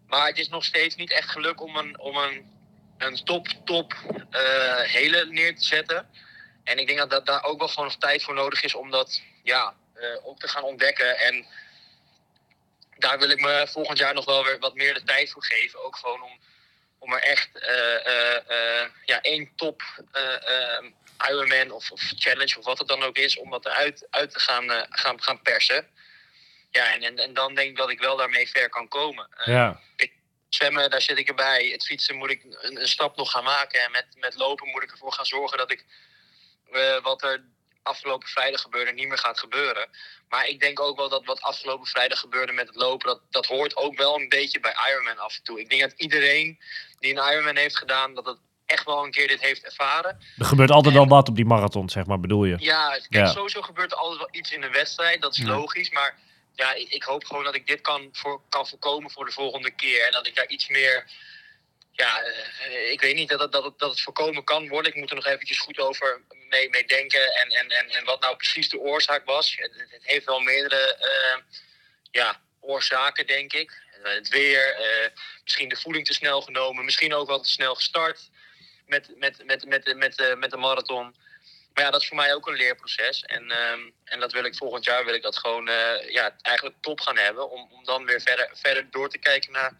[0.06, 2.50] Maar het is nog steeds niet echt gelukt om een, om een,
[2.98, 3.94] een top, top
[4.30, 6.10] eh, hele neer te zetten.
[6.64, 8.90] En ik denk dat, dat daar ook wel gewoon nog tijd voor nodig is om
[8.90, 11.18] dat ja, eh, ook te gaan ontdekken.
[11.18, 11.46] En
[12.98, 15.84] daar wil ik me volgend jaar nog wel weer wat meer de tijd voor geven.
[15.84, 16.38] Ook gewoon om,
[17.02, 19.82] om er echt eh, eh, eh, ja, één top
[21.30, 24.40] Ironman of, of challenge of wat het dan ook is, om dat eruit uit te
[24.40, 25.86] gaan, gaan, gaan persen.
[26.70, 29.28] Ja, en, en, en dan denk ik dat ik wel daarmee ver kan komen.
[30.48, 31.66] Zwemmen, daar zit ik erbij.
[31.66, 33.80] Het fietsen moet ik een, een stap nog gaan maken.
[33.80, 35.84] En met, met lopen moet ik ervoor gaan zorgen dat ik
[37.02, 37.44] wat er
[37.82, 39.88] afgelopen vrijdag gebeurde niet meer gaat gebeuren.
[40.28, 43.46] Maar ik denk ook wel dat wat afgelopen vrijdag gebeurde met het lopen, dat, dat
[43.46, 45.60] hoort ook wel een beetje bij Ironman af en toe.
[45.60, 46.58] Ik denk dat iedereen
[46.98, 50.18] die een Ironman heeft gedaan, dat het echt wel een keer dit heeft ervaren.
[50.38, 52.56] Er gebeurt altijd wel wat op die marathon, zeg maar, bedoel je?
[52.58, 53.26] Ja, kijk, Ja.
[53.26, 55.22] sowieso gebeurt er altijd wel iets in een wedstrijd.
[55.22, 55.48] Dat is Ja.
[55.48, 55.90] logisch.
[55.90, 56.18] Maar
[56.54, 59.70] ja, ik, ik hoop gewoon dat ik dit kan, voor, kan voorkomen voor de volgende
[59.70, 60.06] keer.
[60.06, 61.10] En dat ik daar iets meer.
[61.94, 64.92] Ja, eh, ik weet niet dat het, dat, het, dat het voorkomen kan worden.
[64.92, 67.34] Ik moet er nog eventjes goed over mee, mee denken.
[67.34, 69.54] En, en, en, en wat nou precies de oorzaak was.
[69.56, 71.42] Het, heeft wel meerdere eh,
[72.10, 73.82] ja, oorzaken, denk ik.
[74.02, 74.76] Eh, Het weer,
[75.42, 76.84] misschien de voeding te snel genomen.
[76.84, 78.30] Misschien ook wel te snel gestart
[78.86, 81.16] met, met, met, met, met, met, de- marathon.
[81.74, 83.22] Maar ja, dat is voor mij ook een leerproces.
[83.22, 85.66] En, ehm, en dat wil ik volgend jaar wil ik dat gewoon
[86.08, 87.50] ja, eigenlijk top gaan hebben.
[87.50, 89.72] Om, om dan weer verder, verder door te kijken naar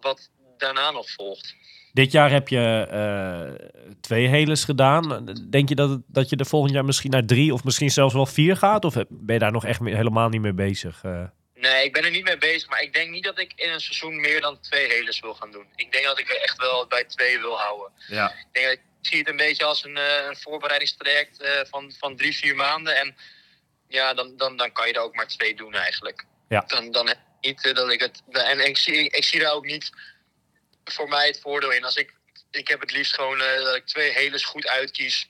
[0.00, 1.54] wat daarna nog volgt.
[1.92, 3.66] Dit jaar heb je eh,
[4.00, 5.24] twee heles gedaan.
[5.50, 8.14] Denk je dat, het- dat je er volgend jaar misschien naar drie of misschien zelfs
[8.14, 8.84] wel vier gaat?
[8.84, 11.00] Of ben je daar nog echt mee- helemaal niet mee bezig?
[11.04, 11.22] eh?
[11.54, 12.68] Nee, ik ben er niet mee bezig.
[12.68, 15.50] Maar ik denk niet dat ik in een seizoen meer dan twee heles wil gaan
[15.52, 15.66] doen.
[15.74, 17.92] Ik denk dat ik er echt wel bij twee wil houden.
[18.08, 18.30] ja.
[18.30, 21.92] Ik, denk dat ik zie het een beetje als een, eh, een voorbereidingstraject eh, van,
[21.98, 22.96] van drie, vier maanden.
[22.96, 23.16] En
[23.88, 26.24] ja, dan, dan, dan kan je er ook maar twee doen eigenlijk.
[26.48, 26.64] Ja.
[26.66, 28.22] Dan, dan heb ik niet dat ik het.
[28.30, 29.90] En ik zie, ik zie daar ook niet
[30.92, 31.84] voor mij het voordeel in.
[31.84, 32.12] Als ik,
[32.50, 35.28] ik heb het liefst gewoon eh, dat ik twee heles goed uitkies.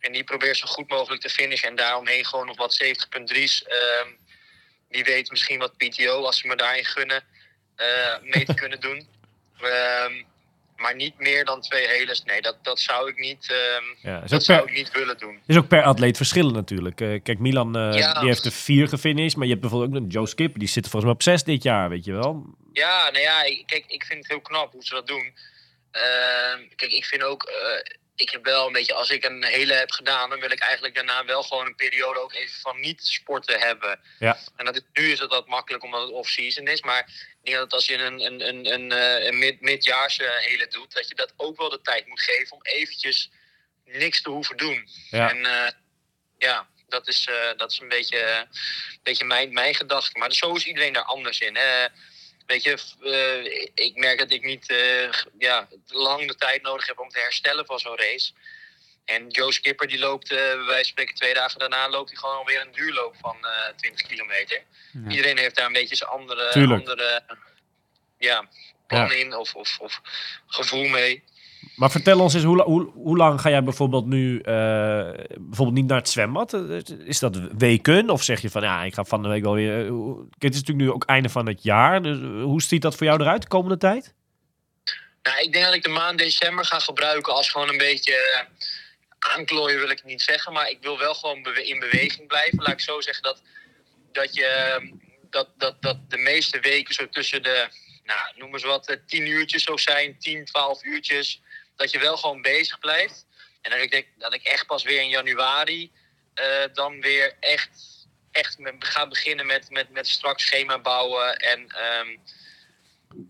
[0.00, 1.68] En die probeer zo goed mogelijk te finishen.
[1.68, 3.62] En daaromheen gewoon nog wat 70.3's.
[3.64, 4.08] ehm
[4.88, 7.22] wie weet misschien wat PTO als ze me daarin gunnen.
[7.76, 7.86] eh,
[8.22, 9.06] mee te kunnen doen.
[9.60, 10.12] Ehm,
[10.76, 12.22] maar niet meer dan twee heles.
[12.24, 14.20] Nee, dat, dat zou ik niet, ehm, ja.
[14.26, 15.40] Dat zou per, ik niet willen doen.
[15.46, 17.00] is ook per atleet verschillend natuurlijk.
[17.00, 18.12] Eh, kijk, Milan Ja.
[18.20, 19.36] die heeft er vier gefinished.
[19.36, 20.58] Maar je hebt bijvoorbeeld ook een Joe Skipper.
[20.58, 22.46] Die zit er volgens mij op zes dit jaar, weet je wel.
[22.78, 25.36] Ja, nou ja, ik- kijk, ik vind het heel knap hoe ze dat doen.
[25.90, 27.80] Ehm, kijk, ik vind ook, eh,
[28.16, 30.94] ik heb wel een beetje, als ik een hele heb gedaan, dan wil ik eigenlijk
[30.94, 34.00] daarna wel gewoon een periode ook even van niet sporten hebben.
[34.18, 34.38] Ja.
[34.56, 36.98] En dat is, nu is het wat makkelijk omdat het off-season is, maar
[37.40, 40.92] ik denk dat als je een, een, een, een, eh, een mid, midjaars hele doet,
[40.92, 43.30] dat je dat ook wel de tijd moet geven om eventjes
[43.84, 44.88] niks te hoeven doen.
[45.10, 45.30] Ja.
[45.30, 45.70] En eh,
[46.38, 48.46] ja, dat is, dat is een beetje,
[49.02, 50.18] beetje mijn, mijn gedachte.
[50.18, 51.56] Maar zo is iedereen daar anders in.
[51.56, 51.86] Hè?
[52.48, 56.98] Weet je, eh, ik merk dat ik niet eh, ja, lang de tijd nodig heb
[56.98, 58.32] om te herstellen van zo'n race.
[59.04, 62.18] En Joe Skipper die loopt, eh, bij wijze van spreken twee dagen daarna, loopt hij
[62.18, 64.62] gewoon alweer een duurloop van eh 20 kilometer.
[64.92, 65.10] Ja.
[65.10, 66.80] Iedereen heeft daar een beetje zijn andere, Tuurlijk.
[66.80, 67.22] andere
[68.18, 68.48] ja,
[68.86, 70.00] plan in of, of, of
[70.46, 71.24] gevoel mee.
[71.78, 74.44] Maar vertel ons eens, hoe, hoe, lang ga jij bijvoorbeeld nu eh,
[75.38, 76.52] bijvoorbeeld niet naar het zwembad?
[77.04, 78.10] Is dat weken?
[78.10, 79.86] Of zeg je van, ja, ik ga van de week wel weer...
[79.86, 79.92] eh,
[80.38, 82.02] het is natuurlijk nu ook einde van het jaar.
[82.02, 84.14] Dus eh, hoe ziet dat voor jou eruit de komende tijd?
[85.22, 88.46] Nou, ik denk dat ik de maand december ga gebruiken als gewoon een beetje
[89.18, 90.52] aanklooien, wil ik niet zeggen.
[90.52, 92.58] Maar ik wil wel gewoon in beweging blijven.
[92.58, 93.42] Laat ik zo zeggen dat,
[94.12, 94.92] dat, je, eh,
[95.30, 97.68] dat, dat, dat de meeste weken zo tussen de,
[98.04, 101.42] nou, noem eens wat, 10 uurtjes zo zijn, 10, 12 uurtjes.
[101.78, 103.26] Dat je wel gewoon bezig blijft.
[103.62, 105.92] En dat ik denk dat ik echt pas weer in januari
[106.34, 107.68] eh, dan weer echt,
[108.32, 111.36] echt ga beginnen met, met, met straks schema bouwen.
[111.36, 112.16] En ehm,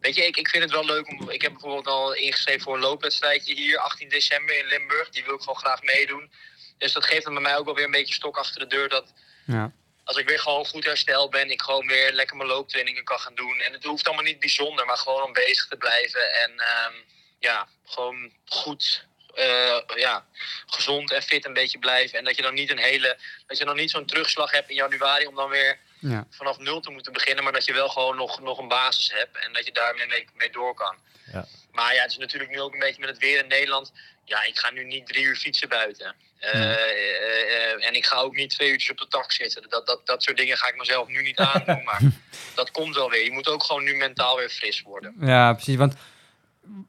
[0.00, 1.30] weet je, ik, ik vind het wel leuk om.
[1.30, 5.08] Ik heb bijvoorbeeld al ingeschreven voor een loopwedstrijdje hier, 18 december in Limburg.
[5.10, 6.30] Die wil ik gewoon graag meedoen.
[6.78, 8.88] Dus dat geeft dan bij mij ook wel weer een beetje stok achter de deur.
[8.88, 9.12] Dat
[9.46, 9.72] Ja.
[10.04, 13.34] als ik weer gewoon goed hersteld ben, ik gewoon weer lekker mijn looptrainingen kan gaan
[13.34, 13.60] doen.
[13.60, 16.32] En het hoeft allemaal niet bijzonder, maar gewoon om bezig te blijven.
[16.32, 16.94] En ehm,
[17.38, 20.24] ja, gewoon goed, eh, ja,
[20.66, 22.18] gezond en fit een beetje blijven.
[22.18, 24.74] En dat je dan niet een hele, dat je dan niet zo'n terugslag hebt in
[24.76, 26.26] januari om dan weer Ja.
[26.30, 27.44] vanaf nul te moeten beginnen.
[27.44, 30.26] Maar dat je wel gewoon nog, nog een basis hebt en dat je daarmee mee,
[30.34, 30.96] mee door kan.
[31.32, 31.46] Ja.
[31.72, 33.92] Maar ja, het is natuurlijk nu ook een beetje met het weer in Nederland.
[34.24, 36.14] Ja, ik ga nu niet drie uur fietsen buiten.
[36.38, 39.68] Eh, eh, eh, en ik ga ook niet twee uurtjes op de tak zitten.
[39.68, 41.84] Dat, dat, dat soort dingen ga ik mezelf nu niet aandoen.
[41.84, 42.00] maar
[42.54, 43.24] dat komt wel weer.
[43.24, 45.14] Je moet ook gewoon nu mentaal weer fris worden.
[45.20, 45.76] Ja, precies.
[45.76, 45.94] Want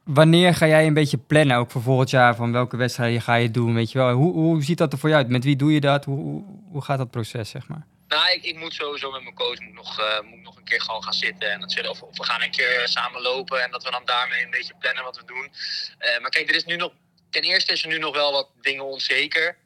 [0.04, 3.50] wanneer ga jij een beetje plannen, ook voor volgend jaar, van welke wedstrijden ga je
[3.50, 4.12] doen, weet je wel?
[4.12, 5.28] Hoe, hoe ziet dat er voor je uit?
[5.28, 6.04] Met wie doe je dat?
[6.04, 7.86] Hoe, hoe, gaat dat proces, zeg maar?
[8.08, 10.80] Nou, ik, ik moet sowieso met mijn coach moet nog, eh, moet nog een keer
[10.80, 11.52] gewoon gaan zitten.
[11.52, 14.04] En dat zullen, of, of we gaan een keer samen lopen en dat we dan
[14.04, 15.52] daarmee een beetje plannen wat we doen.
[15.98, 16.92] Eh, maar kijk, er is nu nog,
[17.30, 19.56] ten eerste is er nu nog wel wat dingen onzeker.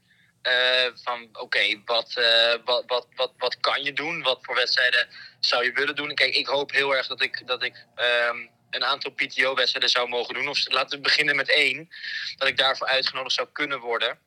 [0.42, 0.52] Eh,
[0.94, 2.20] van oké, wat,
[2.64, 4.22] wat, wat, wat, wat kan je doen?
[4.22, 5.08] Wat voor wedstrijden
[5.40, 6.14] zou je willen doen?
[6.14, 8.36] Kijk, ik hoop heel erg dat ik, dat ik ehm,
[8.74, 10.48] een aantal PTO-wedstrijden zou mogen doen.
[10.48, 11.88] Of laten we beginnen met één.
[12.36, 14.18] Dat ik daarvoor uitgenodigd zou kunnen worden.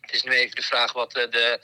[0.00, 1.60] Het is nu even de vraag wat eh, de,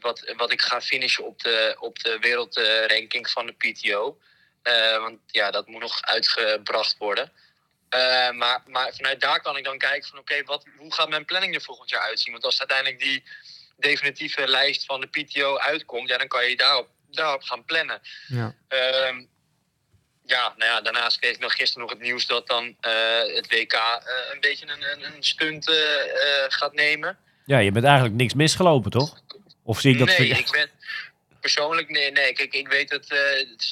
[0.00, 4.18] wat, wat ik ga finishen op de, op de wereldranking van de PTO.
[4.62, 7.32] Eh, want ja, dat moet nog uitgebracht worden.
[7.88, 11.24] Eh, maar, maar vanuit daar kan ik dan kijken van oké, wat hoe gaat mijn
[11.24, 12.32] planning er volgend jaar uitzien?
[12.32, 13.22] Want als uiteindelijk die
[13.76, 18.00] definitieve lijst van de PTO uitkomt, ja, dan kan je daarop, daarop gaan plannen.
[18.26, 18.54] Ja.
[18.68, 19.24] Ehm,
[20.26, 23.50] ja, nou ja, daarnaast kreeg ik nog gisteren nog het nieuws dat dan eh, het
[23.50, 23.98] WK eh,
[24.32, 25.74] een beetje een, een, een stunt eh,
[26.48, 27.18] gaat nemen.
[27.46, 29.22] Ja, je bent eigenlijk niks misgelopen, toch?
[29.62, 30.70] Of zie ik dat nee, ik ben
[31.40, 32.32] persoonlijk nee, nee.
[32.32, 33.06] Kijk, ik weet dat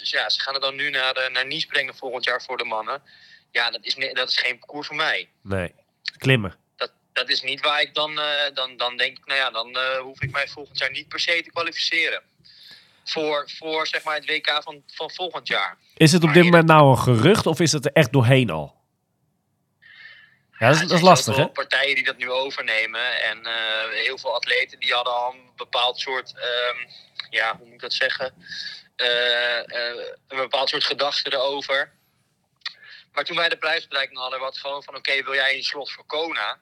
[0.03, 3.03] ja, ze gaan het dan nu naar, naar Nice brengen volgend jaar voor de mannen.
[3.51, 5.29] Ja, dat is, dat is geen parcours voor mij.
[5.43, 5.75] Nee.
[6.19, 6.57] Klimmen.
[6.77, 8.21] Dat, dat is niet waar ik dan,
[8.55, 11.43] dan, dan denk ik, nou ja, dan hoef ik mij volgend jaar niet per se
[11.43, 12.23] te kwalificeren.
[13.05, 15.79] Voor, voor zeg maar het WK van, van volgend jaar.
[15.95, 18.81] Is het op dit moment nou een gerucht of is het er echt doorheen al?
[20.59, 21.49] Ja, dat is, er dat is zijn lastig, hè?
[21.49, 23.23] partijen die dat nu overnemen.
[23.23, 26.77] En eh, heel veel atleten die hadden al een bepaald soort, ehm,
[27.31, 28.35] ja, hoe moet ik dat zeggen?
[28.97, 29.97] Eh, eh,
[30.29, 31.93] een bepaald soort gedachte erover.
[33.13, 35.93] Maar toen wij de prijsbereiking hadden, was het gewoon van: oké, wil jij een slot
[35.93, 36.59] voor Kona?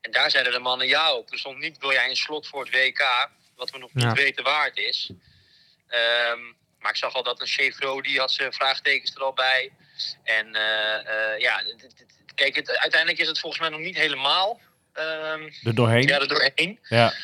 [0.00, 1.32] En daar zeiden de mannen ja op.
[1.32, 3.28] Er stond niet: wil jij een slot voor het WK?
[3.56, 4.12] Wat we nog niet Ja.
[4.12, 5.10] weten waar het is.
[5.88, 6.40] Ehm,
[6.78, 9.72] maar ik zag al dat een Chevro, die had zijn vraagtekens er al bij.
[10.22, 11.62] En eh, eh, ja,
[12.34, 14.60] kijk, het, uiteindelijk is het volgens mij nog niet helemaal
[14.92, 16.06] Er doorheen?
[16.06, 16.78] ja, er doorheen.
[16.82, 17.14] Ja.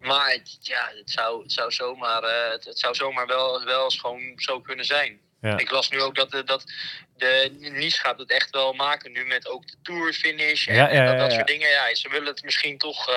[0.00, 3.84] Maar het, ja, het, zou, het zou zomaar, eh, het, het zou zomaar wel, wel
[3.84, 5.20] eens gewoon zo kunnen zijn.
[5.40, 5.58] Ja.
[5.58, 6.64] Ik las nu ook dat de, dat
[7.16, 10.88] de Nice gaat het echt wel maken nu met ook de tour finish en, Ja,
[10.88, 11.68] en ja, dat, soort dingen.
[11.68, 13.08] Ja, ze willen het misschien toch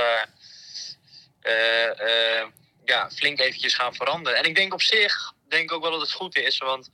[1.41, 2.43] eh,
[2.89, 4.39] ja, flink eventjes gaan veranderen.
[4.39, 6.89] En ik denk op zich, denk ook wel dat het goed is, want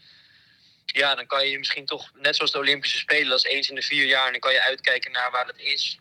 [0.85, 3.75] ja, dan kan je misschien toch, net zoals de Olympische Spelen, dat is eens in
[3.75, 5.99] de vier jaar, en dan kan je uitkijken naar waar het is.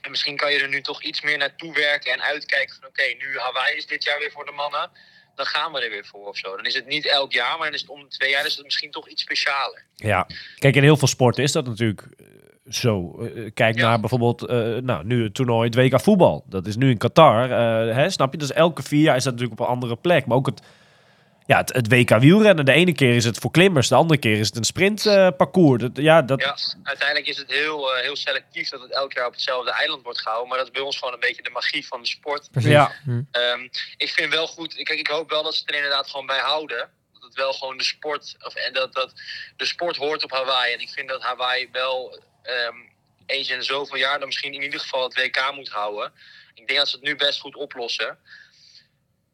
[0.00, 3.02] En misschien kan je er nu toch iets meer naartoe werken en uitkijken van oké,
[3.02, 4.90] nu Hawaii is dit jaar weer voor de mannen.
[5.34, 6.56] Dan gaan we er weer voor of zo.
[6.56, 8.64] Dan is het niet elk jaar, maar dan is het om twee jaar is het
[8.64, 9.84] misschien toch iets specialer.
[9.94, 10.26] Ja,
[10.58, 12.02] kijk, in heel veel sporten is dat natuurlijk
[12.68, 13.18] zo.
[13.20, 13.88] Eh, kijk Ja.
[13.88, 16.44] naar bijvoorbeeld, eh, nou, nu het toernooi, het WK voetbal.
[16.48, 18.38] Dat is nu in Qatar, eh, hè, snap je?
[18.38, 20.26] Dus elke vier jaar is dat natuurlijk op een andere plek.
[20.26, 20.60] Maar ook het,
[21.46, 22.64] ja, het, het WK wielrennen.
[22.64, 25.80] De ene keer is het voor klimmers, de andere keer is het een sprintparcours.
[25.82, 29.26] dat, ja, dat, Ja, uiteindelijk is het heel, eh, heel selectief dat het elk jaar
[29.26, 30.48] op hetzelfde eiland wordt gehouden.
[30.48, 32.48] Maar dat is bij ons gewoon een beetje de magie van de sport.
[32.52, 32.92] Ja.
[33.04, 33.22] Hm.
[33.30, 33.60] Ehm,
[33.96, 36.38] ik vind wel goed, kijk, ik hoop wel dat ze het er inderdaad gewoon bij
[36.38, 36.88] houden.
[37.12, 39.12] Dat het wel gewoon de sport, of, en dat, dat
[39.56, 40.74] de sport hoort op Hawaii.
[40.74, 42.76] En ik vind dat Hawaii wel ehm,
[43.26, 46.12] eens in zoveel jaar dan misschien in ieder geval het WK moet houden.
[46.54, 48.18] Ik denk dat ze het nu best goed oplossen.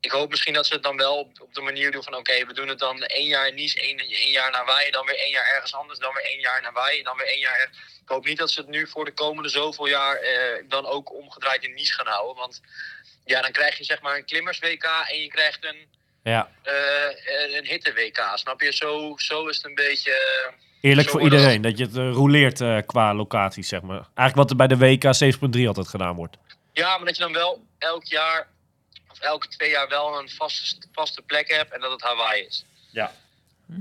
[0.01, 2.53] Ik hoop misschien dat ze het dan wel op, de manier doen van oké, we
[2.53, 5.31] doen het dan één jaar in Nice, één, één jaar naar Hawaii, dan weer één
[5.31, 7.79] jaar ergens anders, dan weer één jaar naar en dan weer één jaar ergens.
[8.03, 11.13] Ik hoop niet dat ze het nu voor de komende zoveel jaar eh, dan ook
[11.13, 12.37] omgedraaid in Nice gaan houden.
[12.37, 12.61] Want
[13.25, 15.89] ja, dan krijg je zeg maar een klimmers-WK en je krijgt een,
[16.23, 18.31] ja, eh, een hitte-WK.
[18.35, 18.73] Snap je?
[18.73, 20.13] Zo, zo is het een beetje.
[20.83, 21.63] Eh, eerlijk voor iedereen.
[21.63, 23.97] Dat je het uh, rouleert eh, qua locaties, zeg maar.
[24.15, 25.05] Eigenlijk wat er bij de WK
[25.61, 26.37] 7.3 altijd gedaan wordt.
[26.73, 28.49] Ja, maar dat je dan wel elk jaar
[29.11, 32.65] of elke twee jaar wel een vaste, vaste plek hebt en dat het Hawaii is.
[32.91, 33.13] Ja.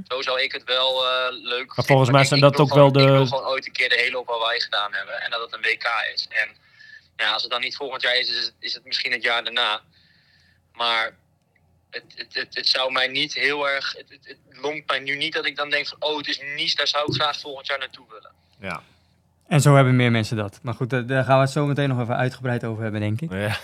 [0.08, 3.02] Zo zou ik het wel eh, leuk Maar volgens mij zijn dat ook wel de-
[3.02, 5.22] Ik wil gewoon ooit een keer de hele op Hawaii gedaan hebben.
[5.22, 6.28] En dat het een WK is.
[6.30, 6.50] En
[7.18, 9.44] ja, als het dan niet volgend jaar is, is het, is het misschien het jaar
[9.44, 9.82] daarna.
[10.74, 11.18] Maar
[11.92, 13.94] het, het, het, het zou mij niet heel erg...
[13.98, 15.98] Het, het, het lonkt mij nu niet dat ik dan denk van...
[16.00, 18.32] Oh, het is Nice, daar zou ik graag volgend jaar naartoe willen.
[18.60, 18.82] Ja.
[19.48, 20.60] En zo hebben meer mensen dat.
[20.62, 23.32] Maar goed, daar- gaan we het zo meteen nog even uitgebreid over hebben, denk ik.
[23.32, 23.58] Ja,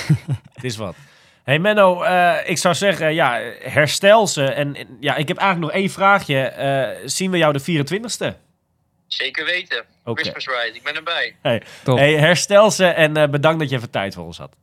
[0.54, 0.94] het is wat.
[1.42, 4.44] Hey Menno, eh, ik zou zeggen, ja, herstel ze.
[4.44, 6.38] En ja, ik heb eigenlijk nog één vraagje.
[6.40, 8.36] Eh, zien we jou de 24ste?
[9.06, 9.84] Zeker weten.
[10.04, 10.20] Oké.
[10.22, 11.36] Christmas Ride, ik ben erbij.
[11.42, 11.98] Hey, Top.
[11.98, 14.56] hey, herstel ze en eh, bedankt dat je even tijd voor ons had.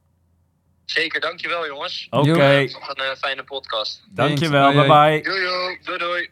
[0.93, 2.07] Zeker, dankjewel jongens.
[2.09, 2.27] Oké.
[2.71, 4.03] Nog een eh, fijne podcast.
[4.09, 4.71] dankjewel.
[4.71, 5.31] Bye Hoi, bye.
[5.31, 5.77] Doei doei.
[5.83, 6.29] Doei doei.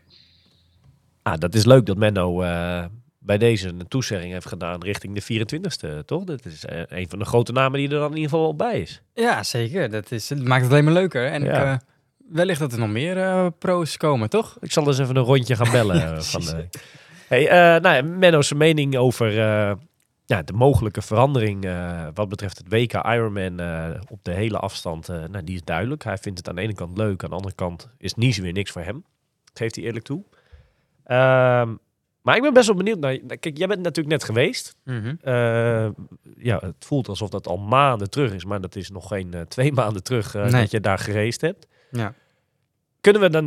[1.21, 2.85] Ah, dat is leuk dat Menno eh,
[3.19, 6.23] bij deze een toezegging heeft gedaan richting de 24ste, toch?
[6.23, 8.55] Dat is eh, een van de grote namen die er dan in ieder geval wel
[8.55, 9.01] bij is.
[9.13, 9.89] Ja, zeker.
[9.89, 11.25] Dat, is, het maakt het alleen maar leuker.
[11.27, 11.49] En Ja.
[11.59, 11.75] ik, eh,
[12.29, 14.57] wellicht dat er nog meer eh, pro's komen, toch?
[14.61, 15.97] Ik zal eens even een rondje gaan bellen.
[15.97, 16.45] Ja, precies.
[16.49, 16.63] van, eh.
[17.27, 19.71] hey, eh, nou ja, Menno's mening over eh,
[20.29, 25.09] ja, de mogelijke verandering eh, wat betreft het WK Ironman eh, op de hele afstand,
[25.09, 26.03] eh, nou, die is duidelijk.
[26.03, 28.53] Hij vindt het aan de ene kant leuk, aan de andere kant is Nice weer
[28.53, 29.05] niks voor hem.
[29.53, 30.23] Geeft hij eerlijk toe.
[31.03, 31.75] Ehm,
[32.21, 33.17] maar ik ben best wel benieuwd naar...
[33.17, 34.75] Kijk, jij bent natuurlijk net geweest.
[35.21, 35.89] Eh,
[36.37, 39.73] ja, het voelt alsof dat al maanden terug is, maar dat is nog geen twee
[39.81, 40.51] maanden terug Nee.
[40.51, 41.67] dat je daar gereisd hebt.
[41.91, 42.13] Ja.
[43.01, 43.45] Kunnen we dan.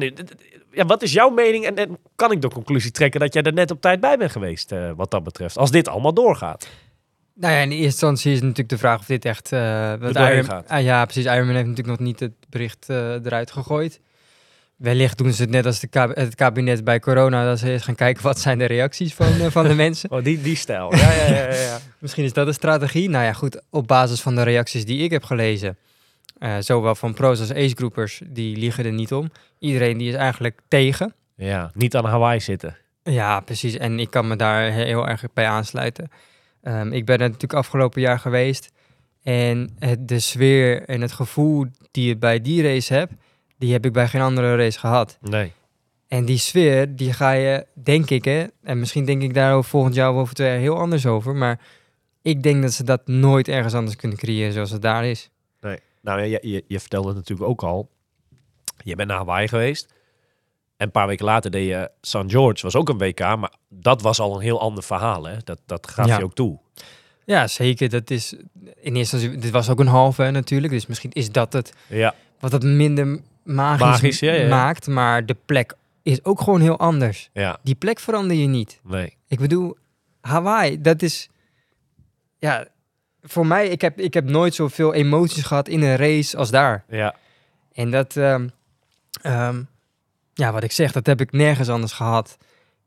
[0.73, 1.65] Ja, wat is jouw mening?
[1.67, 4.31] En, en kan ik de conclusie trekken dat jij er net op tijd bij bent
[4.31, 5.59] geweest, eh, wat dat betreft?
[5.59, 6.69] Als dit allemaal doorgaat.
[7.35, 9.53] Nou ja, in eerste instantie is natuurlijk de vraag of dit echt...
[9.53, 10.69] eh wat Iron- gaat.
[10.69, 11.25] Ah, ja, precies.
[11.25, 14.01] Ironman heeft natuurlijk nog niet het bericht eh, eruit gegooid.
[14.77, 17.83] Wellicht doen ze het net als de kab- het kabinet bij corona, dat ze eens
[17.83, 20.11] gaan kijken wat zijn de reacties van, van de mensen.
[20.11, 20.95] Oh, die, die stijl.
[20.97, 21.79] Ja, ja, ja, ja, ja.
[21.99, 23.09] Misschien is dat een strategie.
[23.09, 25.77] Nou ja, goed, op basis van de reacties die ik heb gelezen,
[26.43, 29.31] eh, zowel van pro's als ace-groupers, die liegen er niet om.
[29.59, 31.15] Iedereen die is eigenlijk tegen.
[31.37, 32.77] Ja, niet aan Hawaii zitten.
[33.03, 33.77] Ja, precies.
[33.77, 36.11] En ik kan me daar he- heel erg bij aansluiten.
[36.63, 38.71] Ehm, ik ben er natuurlijk afgelopen jaar geweest.
[39.23, 43.13] En het, de sfeer en het gevoel die je bij die race hebt,
[43.59, 45.19] die heb ik bij geen andere race gehad.
[45.21, 45.53] Nee.
[46.09, 49.95] En die sfeer, die ga je, denk ik, hè, en misschien denk ik daar volgend
[49.95, 51.61] jaar of over twee jaar heel anders over, maar
[52.23, 55.31] ik denk dat ze dat nooit ergens anders kunnen creëren zoals het daar is.
[55.61, 55.79] nee.
[56.03, 57.91] Nou, ja, je, je, je vertelde het natuurlijk ook al.
[58.85, 59.87] Je bent naar Hawaii geweest.
[60.77, 62.17] En een paar weken later deed je St.
[62.27, 62.63] George.
[62.63, 65.25] was ook een WK, maar dat was al een heel ander verhaal.
[65.25, 65.37] Hè?
[65.45, 66.19] Dat, dat gaf Ja.
[66.19, 66.59] je ook toe.
[67.25, 67.89] Ja, zeker.
[67.89, 71.53] Dat is in eerste instantie, dit was ook een halve natuurlijk, dus misschien is dat
[71.53, 74.49] het Ja, wat het minder magisch, Magisch, ja, ja.
[74.49, 77.31] maakt, maar de plek is ook gewoon heel anders.
[77.33, 78.81] ja, Die plek verander je niet.
[78.85, 79.17] nee.
[79.29, 79.77] Ik bedoel,
[80.21, 81.29] Hawaii, dat is,
[82.39, 82.67] ja,
[83.23, 86.85] voor mij, ik heb, ik heb nooit zoveel emoties gehad in een race als daar.
[86.89, 87.15] Ja,
[87.73, 88.49] En dat, ehm,
[89.23, 89.63] ehm,
[90.35, 92.39] ja, wat ik zeg, dat heb ik nergens anders gehad.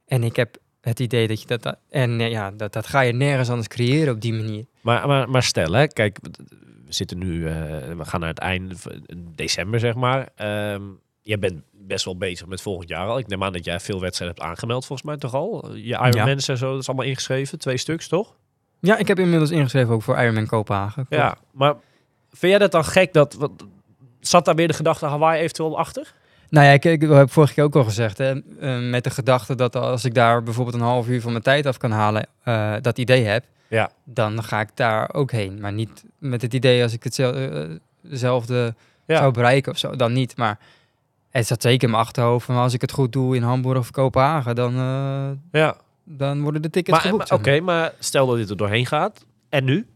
[0.06, 3.13] En ik heb het idee dat je dat, en eh, ja, dat, dat ga je
[3.13, 4.65] nergens anders creëren op die manier.
[4.82, 6.17] maar, maar, maar stel, hè, kijk,
[6.86, 7.54] we zitten nu, eh,
[7.98, 9.04] we gaan naar het einde van
[9.36, 10.30] december, zeg maar.
[10.36, 10.84] Ehm
[11.26, 13.17] jij bent best wel bezig met volgend jaar al.
[13.17, 15.76] Ik neem aan dat jij veel wedstrijden hebt aangemeld, volgens mij toch al?
[15.76, 18.36] Je Ironmans en zo, dat is allemaal ingeschreven, twee stuks, toch?
[18.79, 21.05] Ja, ik heb inmiddels ingeschreven ook voor Ironman Kopenhagen.
[21.09, 21.73] Ja, maar
[22.31, 23.33] vind jij dat dan gek dat...
[23.33, 23.51] Wat,
[24.19, 26.13] zat daar weer de gedachte Hawaii eventueel achter?
[26.49, 29.55] Nou ja, ik, ik heb vorige keer ook al gezegd, hè, eh, met de gedachte
[29.55, 32.73] dat als ik daar bijvoorbeeld een half uur van mijn tijd af kan halen, eh,
[32.81, 33.89] dat idee heb, Ja.
[34.03, 35.59] dan ga ik daar ook heen.
[35.61, 37.03] Maar niet met het idee als ik
[38.01, 39.17] hetzelfde Ja.
[39.17, 40.38] zou bereiken of zo, dan niet.
[40.38, 40.59] Maar
[41.29, 43.91] het zat zeker in mijn achterhoofd, van als ik het goed doe in Hamburg of
[43.91, 45.75] Kopenhagen, dan, eh, Ja,
[46.06, 47.30] dan worden de tickets maar, geboekt.
[47.30, 47.94] maar- oké, maar.
[48.00, 49.26] stel dat dit er doorheen gaat.
[49.50, 49.88] En nu?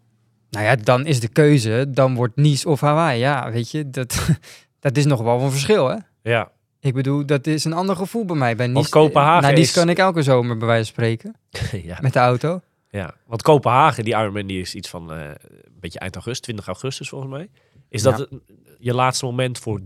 [0.50, 3.20] Nou ja, dan is de keuze, dan wordt Nice of Hawaii.
[3.20, 4.30] Ja, weet je, dat,
[4.80, 5.96] dat is nog wel een verschil, hè?
[6.22, 8.56] Ja, Ik bedoel, dat is een ander gevoel bij mij.
[8.56, 11.36] Bij Nice, Kopenhagen Naar Nice is- kan ik elke zomer bij wijze van spreken.
[11.90, 11.98] ja.
[12.02, 12.62] Met de auto.
[12.90, 16.68] Ja, want Kopenhagen, die Ironman, die is iets van eh, een beetje eind augustus, 20
[16.68, 17.50] augustus volgens mij.
[17.90, 18.38] Is dat Ja.
[18.80, 19.80] je laatste moment voor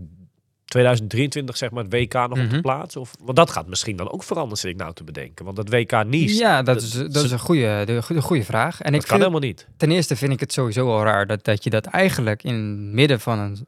[0.74, 2.60] 2023, zeg maar, het WK nog op de Mhm.
[2.60, 2.96] plaats?
[2.96, 5.44] Of, want dat gaat misschien dan ook veranderen, zit ik nou te bedenken.
[5.44, 8.44] Want dat WK Nice, Ja, dat dat- is, dat is een goede, de, goede, goede
[8.44, 8.80] vraag.
[8.80, 9.66] En dat ik kan vind, helemaal niet.
[9.76, 12.92] ten eerste vind ik het sowieso al raar dat, dat je dat eigenlijk in het
[12.94, 13.66] midden van een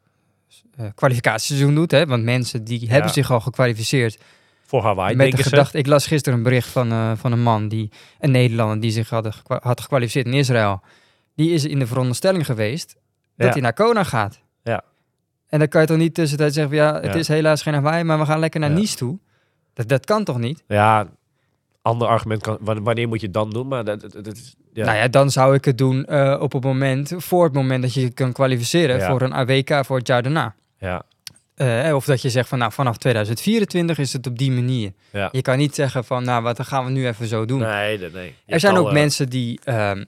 [0.76, 1.90] eh, kwalificatieseizoen doet.
[1.90, 2.06] Hè?
[2.06, 4.18] Want mensen die hebben zich al gekwalificeerd
[4.66, 5.68] Voor Hawaii, met de ze.
[5.78, 7.90] Ik las gisteren een bericht van, eh, van een man, die,
[8.20, 10.80] een Nederlander, die zich had, had gekwalificeerd in Israël.
[11.34, 12.96] Die is in de veronderstelling geweest
[13.36, 13.52] dat Ja.
[13.52, 14.40] hij naar Kona gaat.
[14.62, 14.82] Ja.
[15.48, 17.14] En dan kan je toch niet tussentijd zeggen, van, ja, het Ja.
[17.14, 18.76] is helaas geen Hawaii, maar we gaan lekker naar Ja.
[18.76, 19.18] Nice toe.
[19.74, 20.64] Dat, dat kan toch niet?
[20.68, 21.06] Ja,
[21.82, 23.68] ander argument kan, wa- wanneer moet je het dan doen?
[23.68, 24.84] Maar dat, dat, dat is- ja.
[24.84, 27.94] Nou ja, dan zou ik het doen eh, op het moment, voor het moment dat
[27.94, 29.08] je je kan kwalificeren Ja.
[29.10, 30.54] voor een AWK voor het jaar daarna.
[30.78, 31.02] ja.
[31.54, 34.92] eh, of dat je zegt van nou vanaf 2024 is het op die manier.
[35.12, 35.28] Ja.
[35.32, 37.58] Je kan niet zeggen van nou wat dan gaan we nu even zo doen.
[37.60, 38.34] Nee, nee, nee.
[38.46, 40.04] Je er zijn ook mensen die, ehm,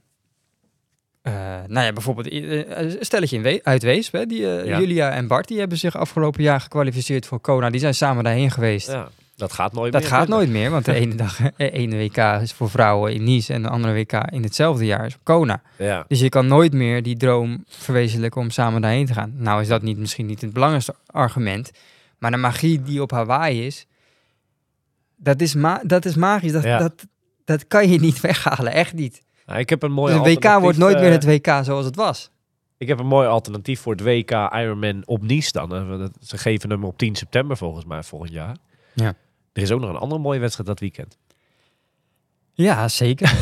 [1.35, 4.79] eh, nou ja, bijvoorbeeld eh, eh, een stelletje in We- uit Weesp, hè, die, Ja.
[4.79, 7.71] Julia en Bart, die hebben zich afgelopen jaar gekwalificeerd voor Kona.
[7.71, 8.87] Die zijn samen daarheen geweest.
[8.89, 10.11] Ja, dat gaat nooit Dat meer.
[10.11, 10.35] gaat hè?
[10.35, 13.69] nooit meer, want de ene dag, ene WK is voor vrouwen in Nice en de
[13.69, 15.63] andere WK in hetzelfde jaar is op Kona.
[15.77, 16.05] Ja.
[16.09, 19.33] Dus je kan nooit meer die droom verwezenlijken om samen daarheen te gaan.
[19.37, 21.71] Nou is dat niet, misschien niet het belangrijkste argument,
[22.19, 23.87] maar de magie die op Hawaii is,
[25.17, 26.53] dat is, ma dat is magisch.
[26.53, 27.07] Dat, dat,
[27.45, 29.23] dat kan je niet weghalen, echt niet.
[29.49, 31.97] Nou, ik heb een mooi een WK wordt nooit meer eh, het WK zoals het
[31.97, 32.31] was.
[32.77, 35.75] Ik heb een mooi alternatief voor het WK Ironman op Nice dan.
[35.75, 38.57] Eh, Ze geven hem op 10 september volgens mij volgend jaar.
[38.95, 39.15] Ja.
[39.53, 41.19] Er is ook nog een andere mooie wedstrijd dat weekend.
[42.53, 43.33] Ja, zeker.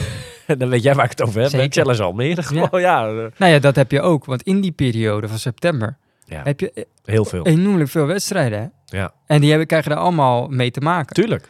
[0.59, 1.51] dan weet jij waar ik het over heb.
[1.51, 1.73] Zeker.
[1.73, 2.43] Challenge Almere.
[2.43, 3.07] Gewoon, ja.
[3.09, 6.61] eh, nou ja, dat heb je ook, want in die periode van september ja, heb
[6.61, 7.47] je heel veel.
[7.47, 8.59] enorm veel wedstrijden.
[8.61, 8.99] Hè?
[8.99, 9.13] Ja.
[9.27, 11.15] En die hebben, krijgen er allemaal mee te maken.
[11.15, 11.49] Tuurlijk.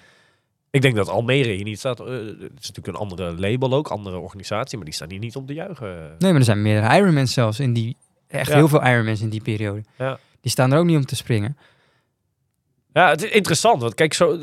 [0.76, 2.00] Ik denk dat Almere hier niet staat.
[2.00, 5.36] eh, het is natuurlijk een andere label ook, andere organisatie, maar die staan hier niet
[5.36, 6.14] om te juichen.
[6.18, 7.96] Nee, maar er zijn meerdere Ironmans zelfs in die,
[8.28, 8.54] echt Ja.
[8.56, 9.84] heel veel Ironmans in die periode.
[9.98, 10.18] Ja.
[10.40, 11.56] Die staan er ook niet om te springen.
[12.92, 13.80] Ja, het is interessant.
[13.80, 14.38] Want kijk, zo,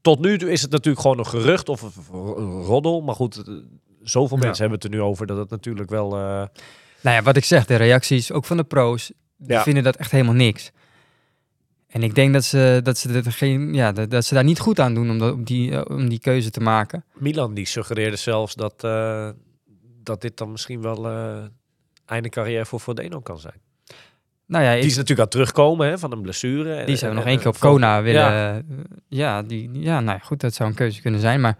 [0.00, 3.00] tot nu toe is het natuurlijk gewoon een gerucht of een roddel.
[3.00, 3.54] Maar goed, eh,
[4.02, 4.44] zoveel Ja.
[4.44, 6.12] mensen hebben het er nu over dat het natuurlijk wel...
[6.12, 6.18] eh,
[7.00, 9.62] Nou ja, wat ik zeg, de reacties, ook van de pro's, die Ja.
[9.62, 10.70] vinden dat echt helemaal niks.
[11.88, 14.58] En ik denk dat ze, dat ze, er geen, ja, dat, dat ze daar niet
[14.58, 17.04] goed aan doen om, dat, om, die, eh, om die keuze te maken.
[17.14, 19.28] Milan die suggereerde zelfs dat, eh,
[20.02, 21.44] dat dit dan misschien wel eh
[22.06, 23.60] einde carrière voor Frodeno kan zijn.
[24.46, 26.84] Nou ja, Die is natuurlijk aan terugkomen hè, van een blessure.
[26.84, 28.66] die zou nog één keer op Kona willen.
[29.08, 29.42] Ja.
[29.42, 31.40] Die, ja, nou ja, goed, dat zou een keuze kunnen zijn.
[31.40, 31.56] Maar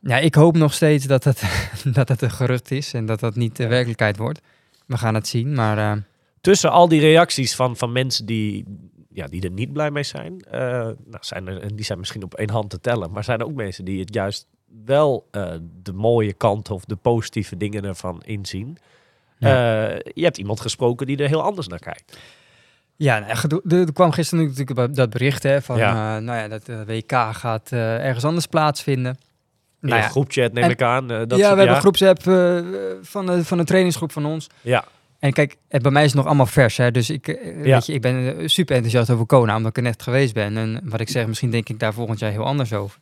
[0.00, 1.42] ja, ik hoop nog steeds dat het,
[1.98, 4.40] dat het een gerucht is en dat dat niet de werkelijkheid wordt.
[4.86, 6.04] We gaan het zien, maar
[6.44, 8.64] Tussen al die reacties van, van mensen die,
[9.14, 12.22] ja, die er niet blij mee zijn, eh, nou, zijn er, en die zijn misschien
[12.22, 14.46] op één hand te tellen, maar zijn er ook mensen die het juist
[14.84, 18.76] wel eh, de mooie kant of de positieve dingen ervan inzien.
[19.38, 19.50] Eh,
[19.98, 22.18] je hebt iemand gesproken die er heel anders naar kijkt.
[22.96, 26.20] ja, nou, er kwam gisteren natuurlijk dat bericht hè, van Ja.
[26.20, 29.12] nou ja, dat de WK gaat ergens anders plaatsvinden.
[29.80, 31.06] In Nou een ja, groepchat neem en- ik aan.
[31.08, 32.22] dat ja, soort- we hebben een groepsapp
[33.02, 34.46] van, de, van een trainingsgroep van ons.
[34.60, 34.84] Ja,
[35.24, 36.76] En kijk, eh, bij mij is het nog allemaal vers.
[36.76, 36.90] Hè?
[36.90, 37.60] Dus ik, eh, Ja.
[37.74, 40.56] weet je, ik ben eh, super enthousiast over Kona, omdat ik er net geweest ben.
[40.56, 42.98] En wat ik zeg, misschien denk ik daar volgend jaar heel anders over.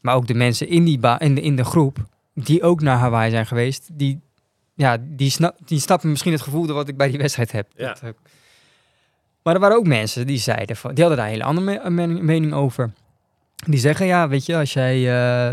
[0.00, 1.98] Maar ook de mensen in, die ba in, de, in de groep,
[2.34, 4.20] die ook naar Hawaii zijn geweest, die,
[4.74, 7.66] ja, die, snap, die snappen misschien het gevoel wat ik bij die wedstrijd heb.
[7.76, 7.86] Ja.
[7.88, 8.08] Dat, eh,
[9.42, 11.90] maar er waren ook mensen die zeiden, van, die hadden daar een hele andere me-
[11.90, 12.92] mening, mening over.
[13.66, 15.50] Die zeggen, ja, weet je, als jij eh,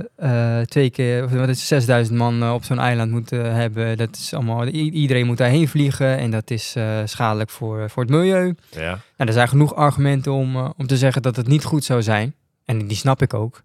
[0.60, 3.98] eh, twee keer, of wat is het, 6000 man eh, op zo'n eiland moet hebben,
[3.98, 8.56] dat is allemaal, iedereen moet daarheen vliegen en dat is schadelijk voor, voor het milieu.
[8.72, 9.00] ja.
[9.18, 12.36] Nou, er zijn genoeg argumenten om, om te zeggen dat het niet goed zou zijn.
[12.66, 13.64] En die snap ik ook.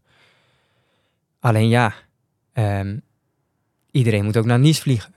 [1.40, 1.92] Alleen ja,
[2.52, 2.96] ehm,
[3.90, 5.14] iedereen moet ook naar Nice vliegen.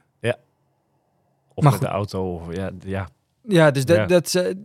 [1.55, 1.89] Of Maar met goed.
[1.89, 2.33] de auto.
[2.33, 3.09] Of, ja, ja.
[3.47, 4.05] Ja, dus dat, Ja.
[4.05, 4.55] dat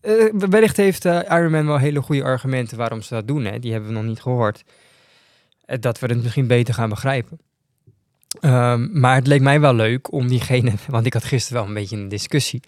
[0.00, 3.44] eh, wellicht heeft eh, Ironman wel hele goede argumenten waarom ze dat doen.
[3.44, 3.58] Hè?
[3.58, 4.64] Die hebben we nog niet gehoord.
[5.64, 7.38] Eh, dat we het misschien beter gaan begrijpen.
[8.40, 11.74] Ehm, maar het leek mij wel leuk om diegene, want ik had gisteren wel een
[11.74, 12.62] beetje een discussie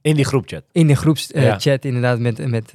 [0.00, 0.64] In die groepchat.
[0.72, 1.78] in de groepschat Ja.
[1.80, 2.72] inderdaad met, met,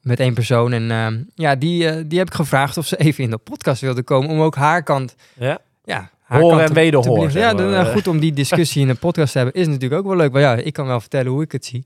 [0.00, 0.72] met één persoon.
[0.72, 4.02] En ehm, ja, die, die heb ik gevraagd of ze even in de podcast wilde
[4.02, 5.58] komen om ook haar kant Ja?
[5.84, 7.40] ja, Horen en belichten.
[7.40, 10.16] Ja, dan, goed om die discussie in een podcast te hebben is natuurlijk ook wel
[10.16, 10.32] leuk.
[10.32, 11.84] Maar ja, ik kan wel vertellen hoe ik het zie.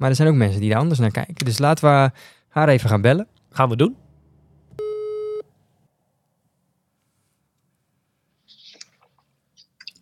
[0.00, 1.44] Maar er zijn ook mensen die daar anders naar kijken.
[1.44, 2.10] Dus laten we
[2.48, 3.26] haar even gaan bellen.
[3.50, 3.96] Gaan we doen?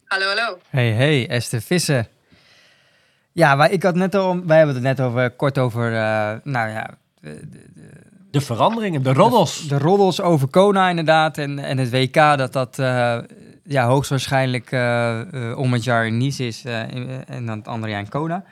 [0.05, 0.59] Hallo, hallo.
[0.69, 2.09] Hey, hey, Esther Visser.
[3.33, 6.69] Ja, wij, ik had net al, wij hebben het net over, kort over, eh, nou
[6.71, 7.49] ja, de,
[8.31, 9.13] De veranderingen, de
[9.69, 13.19] De roddels over Kona inderdaad en, en het WK dat dat eh,
[13.65, 17.93] ja, hoogstwaarschijnlijk eh, om het jaar in Nice is eh, in- en dan het andere
[17.93, 18.45] jaar in Kona.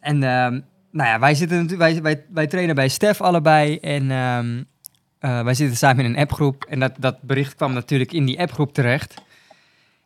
[0.00, 0.60] En ehm,
[0.96, 4.62] nou ja, wij, zitten natuurlijk, wij, wij, wij trainen bij Stef allebei en ehm,
[5.18, 8.40] eh, wij zitten samen in een appgroep en dat, dat bericht kwam natuurlijk in die
[8.40, 9.14] appgroep terecht.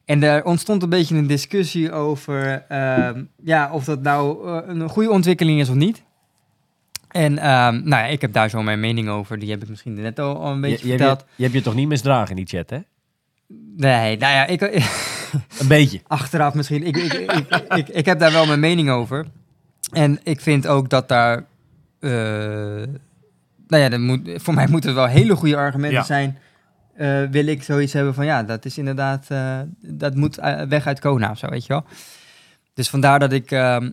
[0.05, 4.89] En er ontstond een beetje een discussie over ehm, ja, of dat nou eh, een
[4.89, 6.03] goede ontwikkeling is of niet.
[7.09, 9.39] En ehm, nou ja, ik heb daar zo mijn mening over.
[9.39, 11.19] Die heb ik misschien net al, al een beetje je, je, verteld.
[11.19, 12.79] hebt je, je hebt je toch niet misdragen in die chat, hè?
[13.77, 16.01] Nee, nou ja, ik, Een beetje.
[16.07, 16.83] achteraf misschien.
[16.83, 17.31] Ik, ik,
[17.69, 19.27] ik, ik heb daar wel mijn mening over.
[19.91, 21.45] En ik vind ook dat daar...
[22.01, 22.11] eh,
[23.68, 26.05] nou ja, moet, voor mij moeten wel hele goede argumenten Ja.
[26.05, 26.38] zijn.
[26.95, 29.26] eh, wil ik zoiets hebben van ja, dat is inderdaad...
[29.28, 30.34] eh, dat moet
[30.68, 31.84] weg uit Kona of zo, weet je wel.
[32.74, 33.51] Dus vandaar dat ik...
[33.51, 33.91] ehm,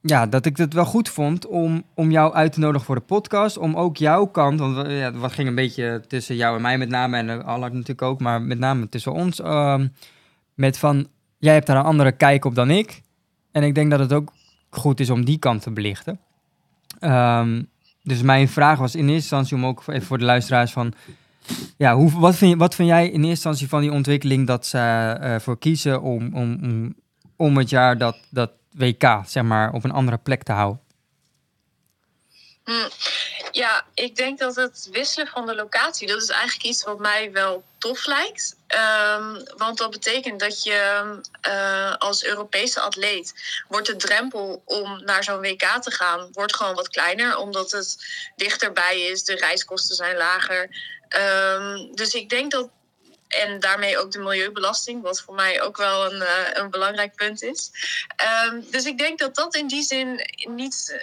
[0.00, 3.00] ja, dat ik het wel goed vond om, om jou uit te nodigen voor de
[3.00, 3.56] podcast.
[3.58, 6.88] Om ook jouw kant, want ja, wat ging een beetje tussen jou en mij met
[6.88, 7.16] name.
[7.16, 9.40] En Allard natuurlijk ook, maar met name tussen ons.
[9.40, 9.88] ehm,
[10.54, 13.02] met van, jij hebt daar een andere kijk op dan ik.
[13.52, 14.32] En ik denk dat het ook
[14.78, 16.20] goed is om die kant te belichten.
[17.00, 17.62] Ehm,
[18.02, 20.92] dus mijn vraag was in eerste instantie om ook even voor de luisteraars van...
[21.76, 24.78] Ja, hoe, wat, vind wat vind jij in eerste instantie van die ontwikkeling dat ze
[24.78, 26.94] eh, voor kiezen om, om, om,
[27.36, 30.80] om het jaar dat, dat WK, zeg maar, op een andere plek te houden?
[32.64, 32.88] Hm,
[33.50, 37.32] Ja, ik denk dat het wisselen van de locatie, dat is eigenlijk iets wat mij
[37.32, 38.56] wel tof lijkt.
[38.72, 43.34] Ehm, want dat betekent dat je eh, als Europese atleet
[43.68, 47.96] wordt de drempel om naar zo'n WK te gaan, wordt gewoon wat kleiner, omdat het
[48.36, 50.68] dichterbij is, de reiskosten zijn lager.
[51.08, 52.68] Ehm, dus ik denk dat,
[53.32, 57.42] en daarmee ook de milieubelasting, wat voor mij ook wel een, eh, een belangrijk punt
[57.42, 57.70] is.
[58.16, 61.00] Ehm, dus ik denk dat dat in die zin niet,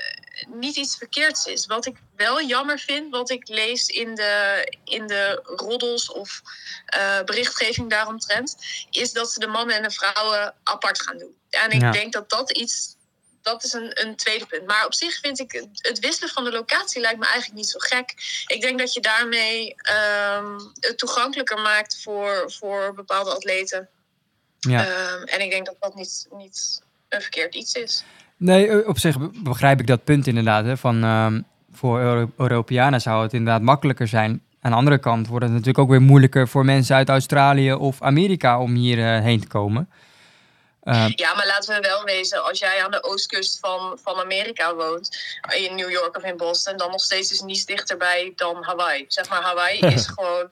[0.47, 1.65] niet iets verkeerds is.
[1.65, 6.41] Wat ik wel jammer vind, wat ik lees in de, in de roddels of
[6.86, 8.55] eh, berichtgeving daaromtrent,
[8.89, 11.36] is dat ze de mannen en de vrouwen apart gaan doen.
[11.49, 11.91] En ik Ja.
[11.91, 12.97] denk dat dat iets.
[13.52, 14.66] Dat is een, een tweede punt.
[14.68, 17.70] Maar op zich vind ik het, het wisselen van de locatie lijkt me eigenlijk niet
[17.70, 18.14] zo gek.
[18.47, 23.88] Ik denk dat je daarmee ehm, het toegankelijker maakt voor, voor bepaalde atleten.
[24.60, 24.86] Ja.
[24.86, 28.04] Ehm, en ik denk dat dat niet, niet een verkeerd iets is.
[28.38, 30.66] Nee, eh, op zich be- begrijp ik dat punt inderdaad.
[30.66, 31.41] Hè, van, ehm,
[31.72, 34.43] voor Euro- Europeanen zou het inderdaad makkelijker zijn.
[34.62, 38.02] Aan de andere kant wordt het natuurlijk ook weer moeilijker voor mensen uit Australië of
[38.02, 39.89] Amerika om hierheen heen te komen.
[40.89, 44.75] Ehm, Ja, maar laten we wel wezen, als jij aan de oostkust van, van Amerika
[44.75, 45.17] woont,
[45.55, 49.05] in New York of in Boston, dan nog steeds is niets dichterbij dan Hawaii.
[49.07, 50.49] Zeg maar, Hawaii is gewoon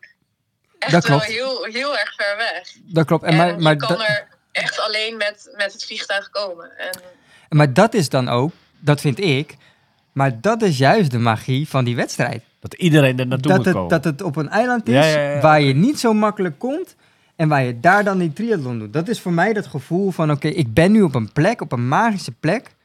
[0.79, 1.31] echt Dat wel klopt.
[1.33, 2.67] heel, heel erg ver weg.
[2.83, 3.23] dat klopt.
[3.23, 6.77] En En, maar, maar, je kan dat, er echt alleen met, met het vliegtuig komen.
[6.77, 6.99] En,
[7.49, 9.55] maar dat is dan ook, dat vind ik,
[10.11, 12.43] maar dat is juist de magie van die wedstrijd.
[12.59, 13.89] Dat iedereen er naartoe Dat moet het, komen.
[13.89, 15.39] dat het op een eiland is Ja, ja, ja.
[15.41, 16.95] waar je niet zo makkelijk komt
[17.38, 18.93] en waar je daar dan die triathlon doet.
[18.93, 21.71] Dat is voor mij dat gevoel van, oké, ik ben nu op een plek, op
[21.71, 22.75] een magische plek,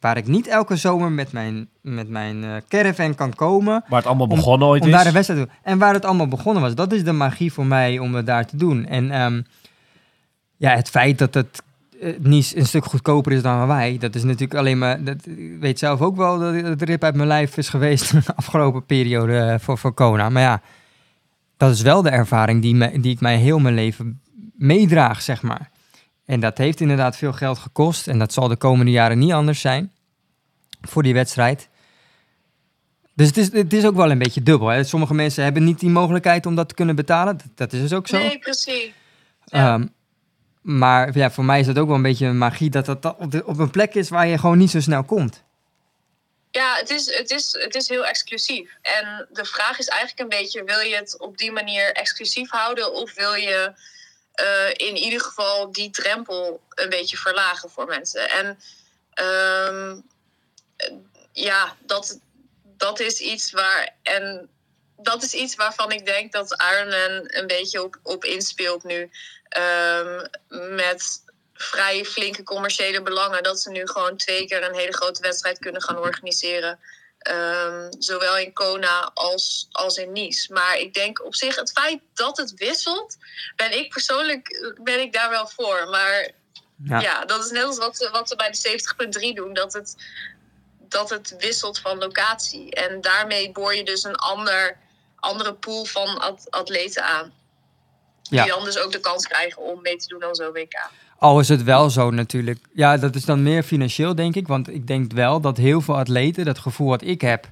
[0.00, 3.84] waar ik niet elke zomer met mijn, met mijn eh, caravan kan komen.
[3.88, 4.94] Waar het allemaal Om- begonnen ooit om is.
[4.94, 5.54] daar een wedstrijd te doen.
[5.62, 6.74] En waar het allemaal begonnen was.
[6.74, 8.86] Dat is de magie voor mij om het daar te doen.
[8.86, 9.40] En ehm,
[10.56, 11.62] ja, het feit dat het
[12.00, 15.04] eh, niet een stuk goedkoper is dan Hawaii, dat is natuurlijk alleen maar.
[15.04, 18.36] Dat, ik weet zelf ook wel dat het rip uit mijn lijf is geweest de
[18.36, 20.28] afgelopen periode eh, voor, voor Kona.
[20.28, 20.60] Maar ja,
[21.60, 24.20] dat is wel de ervaring die, me, die ik mij heel mijn leven
[24.56, 25.70] meedraag, zeg maar.
[26.24, 28.08] En dat heeft inderdaad veel geld gekost.
[28.08, 29.92] En dat zal de komende jaren niet anders zijn
[30.80, 31.68] voor die wedstrijd.
[33.14, 34.68] Dus het is, het is ook wel een beetje dubbel.
[34.68, 34.84] Hè?
[34.84, 37.36] Sommige mensen hebben niet die mogelijkheid om dat te kunnen betalen.
[37.36, 38.18] Dat, dat is dus ook zo.
[38.18, 38.92] nee, precies.
[39.44, 39.74] Ja.
[39.74, 39.86] Ehm,
[40.60, 43.30] maar ja, voor mij is het ook wel een beetje een magie dat dat op,
[43.30, 45.44] de- op een plek is waar je gewoon niet zo snel komt.
[46.50, 48.70] Ja, het is, het, is, het is heel exclusief.
[48.82, 52.92] En de vraag is eigenlijk een beetje: wil je het op die manier exclusief houden?
[52.92, 53.72] Of wil je
[54.32, 58.30] eh, in ieder geval die drempel een beetje verlagen voor mensen?
[58.30, 58.60] En
[59.14, 60.00] ehm,
[60.76, 60.92] eh,
[61.32, 62.18] ja, dat,
[62.62, 63.94] dat is iets waar.
[64.02, 64.48] En
[64.96, 69.10] dat is iets waarvan ik denk dat Ironman een beetje op, op inspeelt nu.
[69.48, 71.22] Ehm, met
[71.62, 73.42] vrij flinke commerciële belangen.
[73.42, 76.78] Dat ze nu gewoon twee keer een hele grote wedstrijd kunnen gaan organiseren.
[77.18, 80.52] Ehm, zowel in Kona als, als in Nice.
[80.52, 83.16] Maar ik denk op zich, het feit dat het wisselt,
[83.56, 85.88] ben ik persoonlijk ben ik daar wel voor.
[85.88, 86.30] Maar
[86.84, 87.00] Ja.
[87.00, 89.52] ja, dat is net als wat, ze- wat ze bij de 70.3 doen.
[89.54, 89.94] Dat het,
[90.78, 92.70] dat het wisselt van locatie.
[92.74, 94.78] En daarmee boor je dus een ander,
[95.16, 97.34] andere pool van at- atleten aan.
[98.22, 98.42] Ja.
[98.42, 100.88] Die dan dus ook de kans krijgen om mee te doen aan zo'n WK.
[101.20, 102.58] Al is het wel zo natuurlijk.
[102.72, 104.46] Ja, dat is dan meer financieel, denk ik.
[104.46, 107.48] Want ik denk wel dat heel veel atleten, dat gevoel wat ik heb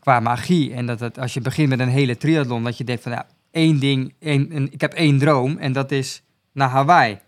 [0.00, 0.72] qua magie.
[0.72, 3.26] En dat het, als je begint met een hele triathlon, dat je denkt van ja,
[3.50, 7.18] één ding, één, een, ik heb één droom en dat is naar Hawaii.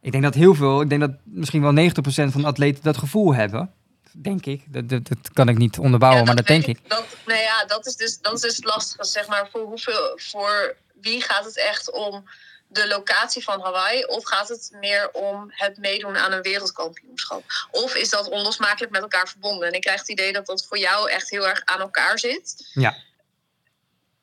[0.00, 1.92] Ik denk dat heel veel, ik denk dat misschien wel 90%
[2.32, 3.72] van de atleten dat gevoel hebben.
[4.12, 4.64] Denk ik.
[4.68, 6.88] Dat, dat, dat kan ik niet onderbouwen, Ja, maar dat denk weet ik.
[6.88, 9.04] Dat, nou ja, dat is dus, dat is dus het lastige.
[9.04, 12.24] Zeg maar, voor, hoeveel, voor wie gaat het echt om
[12.72, 14.04] de locatie van Hawaii?
[14.04, 17.42] Of gaat het meer om het meedoen aan een wereldkampioenschap?
[17.70, 19.68] Of is dat onlosmakelijk met elkaar verbonden?
[19.68, 22.70] En ik krijg het idee dat dat voor jou echt heel erg aan elkaar zit.
[22.74, 22.94] Ja.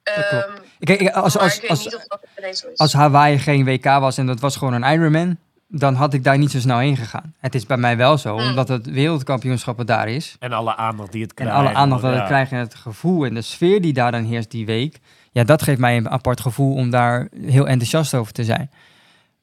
[0.03, 2.77] Ehm, Ik, ik- als, maar als, ik weet als, niet of dat ineens zo is.
[2.77, 5.37] als Hawaii geen WK was en dat was gewoon een Ironman,
[5.67, 7.35] dan had ik daar niet zo snel heen gegaan.
[7.39, 8.47] Het is bij mij wel zo, Hmm.
[8.49, 10.35] omdat het wereldkampioenschap er daar is.
[10.39, 11.55] En alle aandacht die het En krijgt.
[11.55, 12.17] alle aandacht dat ja.
[12.17, 14.97] het krijgt en het gevoel en de sfeer die daar dan heerst die week.
[15.37, 18.69] Ja, dat geeft mij een apart gevoel om daar heel enthousiast over te zijn.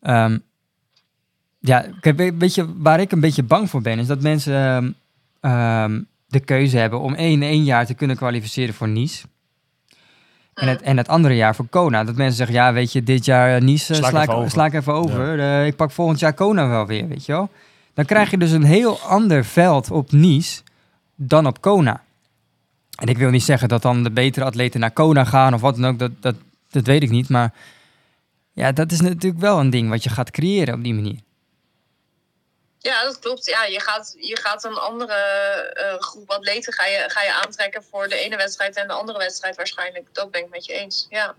[0.00, 0.38] Ehm,
[1.60, 1.84] ja,
[2.38, 3.98] weet je waar ik een beetje bang voor ben?
[3.98, 4.90] Is dat mensen ehm,
[5.40, 9.26] ehm, de keuze hebben om één, één jaar te kunnen kwalificeren voor Nice.
[10.54, 12.04] En het, en het andere jaar voor Kona.
[12.04, 14.38] Dat mensen zeggen, ja, weet je, dit jaar eh, Nice Sla ik sla, even ik,
[14.38, 14.50] over.
[14.50, 15.40] sla ik even over.
[15.40, 17.50] Eh, ik pak volgend jaar Kona wel weer, weet je wel.
[17.94, 20.62] Dan krijg je dus een heel ander veld op Nice
[21.14, 22.02] dan op Kona.
[22.96, 25.76] En ik wil niet zeggen dat dan de betere atleten naar Kona gaan of wat
[25.76, 25.98] dan ook.
[25.98, 26.34] Dat, dat,
[26.70, 27.28] dat weet ik niet.
[27.28, 27.54] Maar
[28.52, 31.20] ja, dat is natuurlijk wel een ding wat je gaat creëren op die manier.
[32.78, 33.46] Ja, dat klopt.
[33.46, 37.84] Ja, je, gaat, je gaat een andere eh, groep atleten ga je, ga je aantrekken
[37.90, 40.08] voor de ene wedstrijd en de andere wedstrijd waarschijnlijk.
[40.12, 41.06] Dat ben ik met je eens.
[41.10, 41.34] Ja.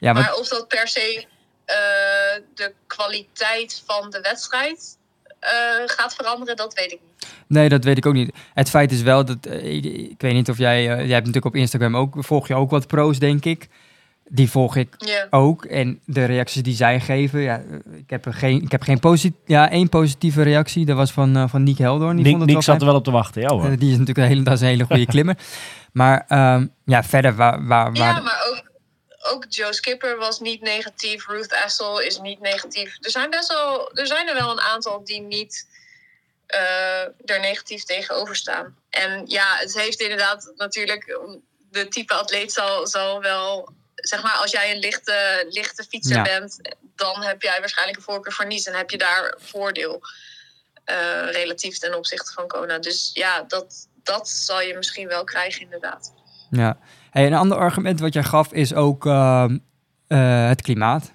[0.00, 1.26] Ja, Maar of dat per se
[1.64, 1.76] eh,
[2.54, 4.98] de kwaliteit van de wedstrijd
[5.86, 7.28] gaat veranderen, dat weet ik niet.
[7.46, 8.32] nee, dat weet ik ook niet.
[8.54, 11.44] Het feit is wel dat, eh, ik, weet niet of jij, eh, jij hebt natuurlijk
[11.44, 13.68] op Instagram ook, volg je ook wat pro's, denk ik.
[14.32, 14.96] Die volg ik
[15.30, 15.64] ook.
[15.64, 19.00] En de reacties die zij geven, ja, eh, ik heb er geen, ik heb geen
[19.00, 20.86] posit ja, één positieve reactie.
[20.86, 22.16] Dat was van, eh, van Nick Heldoorn.
[22.16, 23.42] Die Nick, vond het Nick zat er wel op te wachten.
[23.42, 23.64] Ja hoor.
[23.64, 25.36] Eh, die is natuurlijk een hele, dat is een hele goede klimmer.
[25.92, 28.69] Maar ehm, ja, verder waar, waar, waar Ja, maar ook,
[29.22, 31.26] ook Joe Skipper was niet negatief.
[31.26, 32.96] Ruth Essel is niet negatief.
[33.00, 35.66] Er zijn best wel, er zijn er wel een aantal die niet
[36.46, 38.76] eh, er negatief tegenover staan.
[38.90, 41.18] En ja, het heeft inderdaad natuurlijk.
[41.70, 43.68] De type atleet zal, zal wel.
[43.94, 46.22] Zeg maar, als jij een lichte, lichte fietser Ja.
[46.22, 46.60] bent,
[46.96, 50.00] dan heb jij waarschijnlijk een voorkeur voor niets en heb je daar voordeel
[50.84, 52.78] eh, relatief ten opzichte van Kona.
[52.78, 56.12] Dus ja, dat, dat zal je misschien wel krijgen, inderdaad.
[56.50, 56.78] Ja.
[57.10, 59.58] Hey, een ander argument wat jij gaf is ook ehm,
[60.08, 61.12] eh, het klimaat.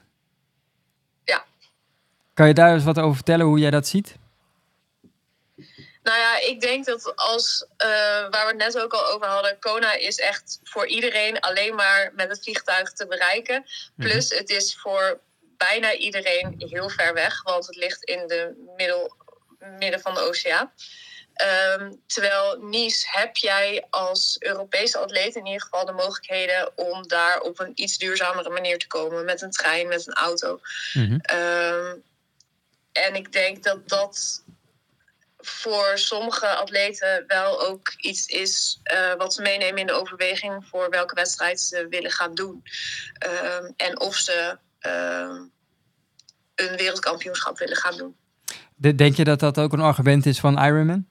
[1.23, 1.45] Ja.
[2.33, 4.15] Kan je daar eens wat over vertellen hoe jij dat ziet?
[6.03, 7.89] Nou ja, ik denk dat als, eh,
[8.29, 12.11] waar we het net ook al over hadden, Kona is echt voor iedereen alleen maar
[12.15, 13.65] met het vliegtuig te bereiken.
[13.97, 15.19] Plus het is voor
[15.57, 19.15] bijna iedereen heel ver weg, want het ligt in de middel,
[19.79, 20.71] midden van de oceaan.
[21.35, 27.39] Ehm, terwijl Nice heb jij als Europese atleet in ieder geval de mogelijkheden om daar
[27.39, 29.25] op een iets duurzamere manier te komen.
[29.25, 30.59] Met een trein, met een auto.
[30.93, 31.17] Mhm.
[31.21, 31.95] Ehm,
[32.91, 34.43] en ik denk dat dat
[35.37, 40.89] voor sommige atleten wel ook iets is eh, wat ze meenemen in de overweging voor
[40.89, 42.63] welke wedstrijd ze willen gaan doen.
[43.13, 44.57] Ehm, en of ze
[46.55, 48.15] een wereldkampioenschap willen gaan doen.
[48.75, 51.07] De- Denk je dat dat ook een argument is van Ironman?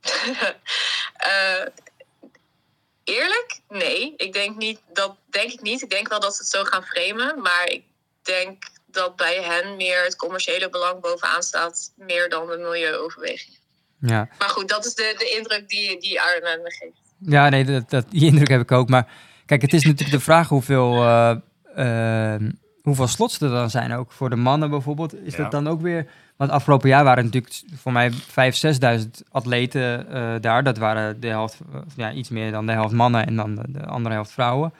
[1.18, 1.66] Eh,
[3.04, 3.60] eerlijk?
[3.68, 4.14] Nee.
[4.16, 5.82] Ik denk niet dat denk ik niet.
[5.82, 7.42] Ik denk wel dat ze het zo gaan framen.
[7.42, 7.82] Maar ik
[8.22, 13.58] denk dat bij hen meer het commerciële belang bovenaan staat, meer dan de milieuoverweging.
[14.00, 14.28] Ja.
[14.38, 17.00] Maar goed, dat is de, de indruk die, die me geeft.
[17.18, 18.88] Ja, nee, dat, dat, die indruk heb ik ook.
[18.88, 19.08] Maar
[19.46, 21.36] kijk, het is natuurlijk de vraag hoeveel, eh,
[21.74, 22.50] ehm,
[22.82, 23.92] hoeveel slots er dan zijn.
[23.92, 25.14] Ook voor de mannen bijvoorbeeld.
[25.14, 25.42] Is Ja.
[25.42, 26.10] dat dan ook weer...
[26.38, 28.16] Want afgelopen jaar waren natuurlijk voor mij 5.000,
[29.00, 30.62] 6.000 atleten eh, daar.
[30.62, 33.62] Dat waren de helft, eh, ja, iets meer dan de helft mannen en dan de,
[33.66, 34.72] de andere helft vrouwen.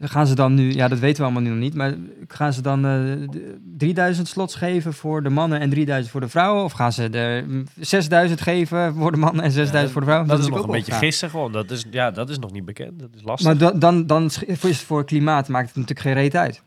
[0.00, 1.94] Gaan ze dan nu, ja, dat weten we allemaal nu nog niet, maar
[2.28, 2.92] gaan ze dan eh,
[3.30, 6.64] de- 3000 slots geven voor de mannen en 3000 voor de vrouwen?
[6.64, 10.28] Of gaan ze er mm, 6000 geven voor de mannen en 6000 voor de vrouwen?
[10.30, 11.52] Dat, is nog een beetje gissen gewoon.
[11.52, 12.98] Dat is, ja, dat is nog niet bekend.
[12.98, 13.46] Dat is lastig.
[13.46, 16.62] Maar dan, dan, dan is het voor klimaat maakt het natuurlijk geen reet uit.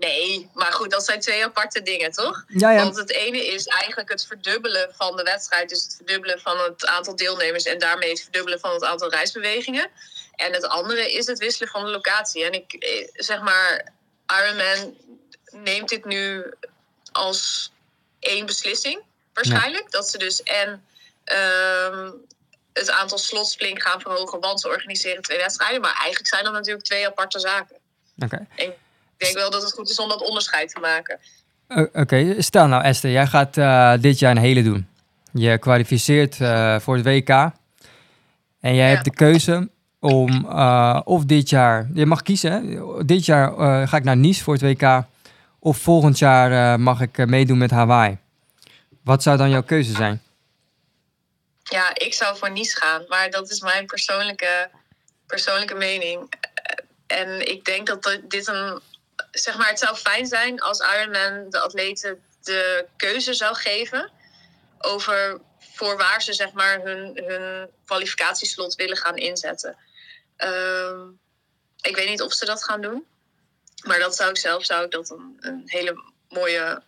[0.00, 2.44] Nee, maar goed, dat zijn twee aparte dingen, toch?
[2.48, 2.82] Ja, ja.
[2.82, 5.68] Want het ene is eigenlijk het verdubbelen van de wedstrijd.
[5.68, 9.90] Dus het verdubbelen van het aantal deelnemers en daarmee het verdubbelen van het aantal reisbewegingen.
[10.34, 12.44] En het andere is het wisselen van de locatie.
[12.44, 13.92] En ik eh, zeg maar,
[14.26, 14.96] Ironman
[15.50, 16.52] neemt dit nu
[17.12, 17.72] als
[18.18, 19.90] één beslissing, waarschijnlijk.
[19.90, 20.84] Dat ze dus en
[21.24, 22.10] ehm,
[22.72, 25.80] het aantal slots flink gaan verhogen, want ze organiseren twee wedstrijden.
[25.80, 27.76] Maar eigenlijk zijn dat natuurlijk twee aparte zaken.
[28.18, 28.46] Oké.
[29.20, 31.18] Denk wel dat het goed is om dat onderscheid te maken.
[31.92, 34.88] Oké, stel nou Esther, jij gaat eh, dit jaar een hele doen.
[35.32, 37.28] Je kwalificeert eh, voor het WK.
[38.60, 38.92] En jij Ja.
[38.92, 43.04] hebt de keuze om eh, of dit jaar, je mag kiezen, hè?
[43.04, 43.52] dit jaar
[43.88, 45.02] ga ik naar Nice voor het WK.
[45.58, 48.18] Of volgend jaar mag ik meedoen met Hawaii.
[49.04, 50.22] Wat zou dan jouw keuze zijn?
[51.62, 54.70] Ja, ik zou voor Nice gaan, maar dat is mijn persoonlijke,
[55.26, 56.32] persoonlijke mening.
[57.06, 58.80] En ik denk dat dit een.
[59.30, 64.10] Zeg maar, het zou fijn zijn als Ironman de atleten de keuze zou geven
[64.78, 69.76] over voor waar ze zeg maar hun, hun kwalificatieslot willen gaan inzetten.
[70.36, 71.08] Ehm,
[71.80, 73.06] ik weet niet of ze dat gaan doen,
[73.84, 76.82] maar dat zou ik zelf zou ik dat een, een hele mooie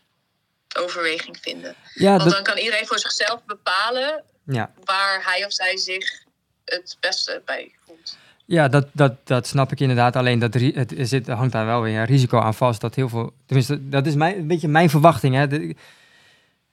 [0.77, 1.77] overweging vinden.
[1.95, 4.73] Ja, Want dat, dan kan iedereen voor zichzelf bepalen ja.
[4.85, 6.23] waar hij of zij zich
[6.65, 8.17] het beste bij voelt.
[8.53, 10.17] Ja, dat, dat, dat snap ik inderdaad.
[10.17, 12.81] Alleen dat het, zit, hangt daar wel weer een risico aan vast.
[12.81, 13.33] Dat heel veel.
[13.47, 15.35] Tenminste, dat is mijn, een beetje mijn verwachting.
[15.35, 15.47] Hè.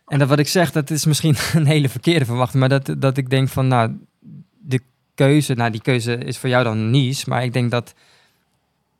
[0.07, 2.59] En dat wat ik zeg, dat is misschien een hele verkeerde verwachting.
[2.59, 3.91] Maar dat, dat ik denk van, nou,
[4.57, 4.81] de
[5.15, 7.29] keuze, nou die keuze is voor jou dan Nice.
[7.29, 7.93] Maar ik denk dat,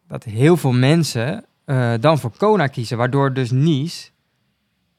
[0.08, 2.98] dat heel veel mensen eh, dan voor Kona kiezen.
[2.98, 4.10] Waardoor dus Nice,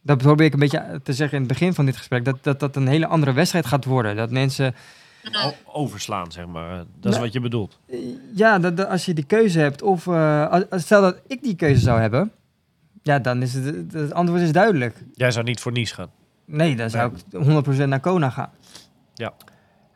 [0.02, 2.60] dat probeer ik een beetje te zeggen in het begin van dit gesprek, dat dat,
[2.60, 4.16] dat een hele andere wedstrijd gaat worden.
[4.16, 4.74] Dat mensen,
[5.64, 6.76] overslaan, zeg maar.
[6.76, 7.20] Dat is Nee.
[7.20, 7.78] wat je bedoelt.
[8.34, 11.54] ja, dat, dat als je die keuze hebt, of eh, als- stel dat ik die
[11.56, 12.32] keuze zou hebben,
[13.02, 15.02] ja, dan is het, het antwoord is duidelijk.
[15.14, 16.10] Jij zou niet voor Nice gaan.
[16.44, 17.42] Nee, dan zou ik
[17.84, 18.50] 100% naar Kona gaan.
[19.14, 19.32] Ja.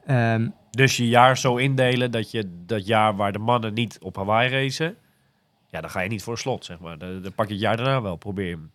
[0.07, 4.17] Ehm, Dus je jaar zo indelen dat je dat jaar waar de mannen niet op
[4.17, 4.95] Hawaii racen,
[5.69, 6.99] ja, dan ga je niet voor een slot, zeg maar.
[6.99, 8.71] Dan, dan pak je het jaar daarna wel, probeer je hem.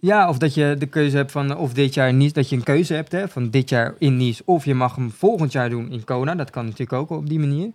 [0.00, 2.62] Ja, of dat je de keuze hebt van of dit jaar niet, dat je een
[2.62, 5.90] keuze hebt hè, van dit jaar in Nice, of je mag hem volgend jaar doen
[5.92, 6.34] in Kona.
[6.34, 7.70] Dat kan natuurlijk ook op die manier.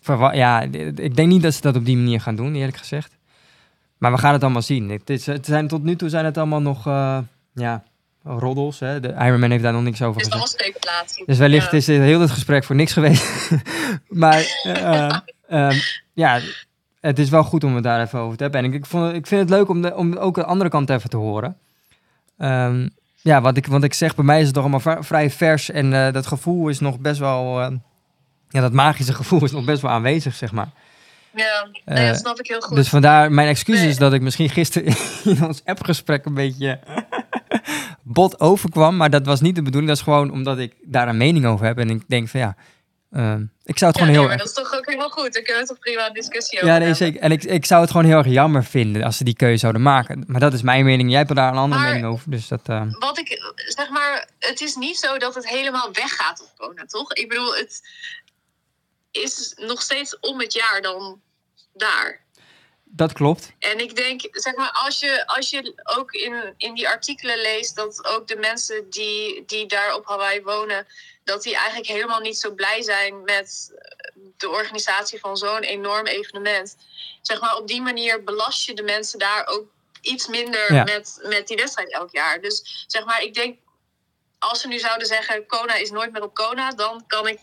[0.00, 3.16] Verwa- ja, ik denk niet dat ze dat op die manier gaan doen, eerlijk gezegd.
[3.98, 4.90] Maar we gaan het allemaal zien.
[4.90, 7.18] Het, is, het zijn, tot nu toe zijn het allemaal nog, eh,
[7.54, 7.82] ja,
[8.24, 8.78] roddels.
[8.80, 9.00] Hè.
[9.00, 10.58] De Ironman heeft daar nog niks over Het is gezegd.
[10.60, 11.26] allemaal speculatie.
[11.26, 11.76] Dus wellicht Ja.
[11.76, 13.50] is heel het gesprek voor niks geweest.
[14.08, 15.16] maar eh,
[15.48, 15.76] ehm,
[16.12, 16.40] ja,
[17.00, 18.60] het is wel goed om het daar even over te hebben.
[18.64, 20.90] En ik, ik, vond, ik vind het leuk om, de, om ook de andere kant
[20.90, 21.56] even te horen.
[22.38, 22.88] Ehm,
[23.22, 25.70] ja, wat ik, want ik zeg, bij mij is het toch allemaal vri- vrij vers.
[25.70, 27.60] En eh, dat gevoel is nog best wel...
[27.60, 27.72] eh,
[28.48, 30.68] ja, dat magische gevoel is nog best wel aanwezig, zeg maar.
[31.34, 32.76] Ja, nee, Eh, dat snap ik heel goed.
[32.76, 33.94] Dus vandaar mijn excuses Nee.
[33.94, 34.94] dat ik misschien gisteren
[35.36, 36.78] in ons appgesprek een beetje
[38.02, 38.96] bot overkwam.
[38.96, 39.88] Maar dat was niet de bedoeling.
[39.90, 41.78] Dat is gewoon omdat ik daar een mening over heb.
[41.78, 42.56] En ik denk van ja,
[43.12, 44.38] ehm, ik zou het ja, gewoon nee, heel maar erg...
[44.38, 45.32] dat is toch ook helemaal goed.
[45.34, 47.06] Dan kunnen we toch prima een discussie over Ja, nee, hebben.
[47.06, 47.20] zeker.
[47.20, 49.82] En ik, ik zou het gewoon heel erg jammer vinden als ze die keuze zouden
[49.82, 50.24] maken.
[50.26, 51.08] Maar dat is mijn mening.
[51.10, 52.30] Jij hebt daar een andere Maar- mening over.
[52.30, 52.60] Dus dat...
[52.68, 56.84] ehm, Wat ik, zeg maar, het is niet zo dat het helemaal weggaat op Kona,
[56.86, 57.12] toch?
[57.12, 57.80] Ik bedoel, het
[59.10, 61.20] is nog steeds om het jaar dan
[61.74, 62.26] daar.
[62.84, 63.52] dat klopt.
[63.58, 67.76] En ik denk, zeg maar, als je, als je ook in, in die artikelen leest
[67.76, 70.86] dat ook de mensen die, die daar op Hawaii wonen,
[71.28, 73.72] dat die eigenlijk helemaal niet zo blij zijn met
[74.36, 76.76] de organisatie van zo'n enorm evenement.
[77.22, 79.66] Zeg maar, op die manier belast je de mensen daar ook
[80.00, 80.84] iets minder Ja.
[80.84, 82.40] met, met die wedstrijd elk jaar.
[82.40, 83.58] Dus zeg maar, ik denk,
[84.38, 87.38] als ze nu zouden zeggen, Kona is nooit meer op Kona, dan kan ik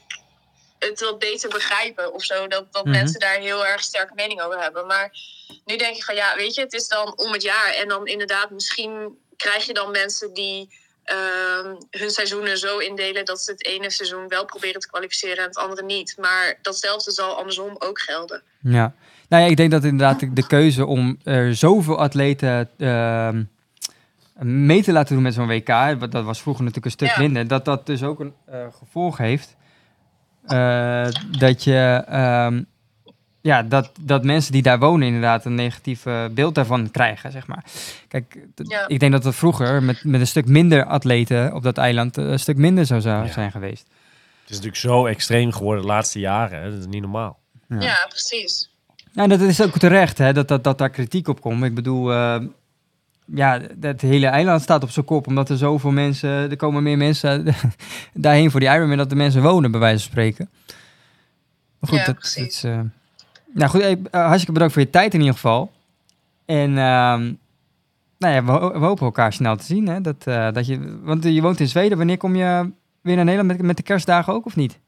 [0.80, 2.48] het wat beter begrijpen of zo.
[2.48, 2.94] Dat, dat Mhm.
[2.94, 4.88] mensen daar heel erg sterke mening over hebben.
[4.88, 5.12] Maar
[5.66, 7.70] nu denk ik van ja, weet je, het is dan om het jaar.
[7.74, 10.84] En dan inderdaad, misschien krijg je dan mensen die
[11.90, 15.58] hun seizoenen zo indelen dat ze het ene seizoen wel proberen te kwalificeren en het
[15.58, 16.16] andere niet.
[16.20, 18.42] Maar datzelfde zal andersom ook gelden.
[18.62, 18.94] Ja.
[19.30, 23.44] Nou ja, ik denk dat inderdaad de, keuze om er zoveel atleten ehm,
[24.66, 25.68] mee te laten doen met zo'n WK,
[26.12, 27.20] dat was vroeger natuurlijk een stuk Ja.
[27.22, 29.56] minder, dat dat dus ook een eh, gevolg heeft.
[30.46, 32.64] eh, dat je, ehm,
[33.46, 37.48] ja, dat, dat mensen die daar wonen inderdaad een negatief eh, beeld daarvan krijgen, zeg
[37.48, 37.64] maar.
[38.08, 38.88] Kijk, Ja.
[38.88, 42.26] ik denk dat het vroeger met, met een stuk minder atleten op dat eiland eh,
[42.26, 43.32] een stuk minder zou zou Ja.
[43.32, 43.82] zijn geweest.
[44.42, 46.62] Het is natuurlijk zo extreem geworden de laatste jaren.
[46.62, 46.70] Hè?
[46.72, 47.40] Dat is niet normaal.
[47.68, 47.82] Ja.
[47.82, 48.70] Ja, precies.
[49.14, 51.64] Nou, dat is ook terecht, hè, dat, dat, dat daar kritiek op komt.
[51.64, 52.42] Ik bedoel, eh,
[53.26, 56.98] ja, het hele eiland staat op zijn kop, omdat er zoveel mensen, er komen meer
[56.98, 57.46] mensen
[58.14, 60.50] daarheen voor die Ironman, dat de mensen wonen, bij wijze van spreken.
[61.80, 62.62] Maar goed, Ja, dat, precies.
[62.62, 62.82] dat is...
[63.56, 65.72] nou goed, hey, eh, hartstikke bedankt voor je tijd in ieder geval.
[66.46, 67.34] En ehm,
[68.18, 71.00] nou ja, we, ho- we hopen elkaar snel te zien, hè, dat, eh, dat je,
[71.02, 71.98] want je woont in Zweden.
[71.98, 74.80] Wanneer kom je weer naar Nederland met, met de kerstdagen ook, of niet?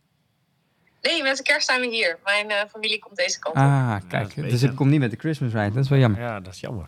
[1.02, 2.18] Nee, met de kerst zijn we hier.
[2.24, 3.62] Mijn eh, familie komt deze kant op.
[3.62, 6.20] Ah, kijk, dus ik kom niet met de Christmas ride, dat is wel jammer.
[6.22, 6.88] Ja, dat is jammer.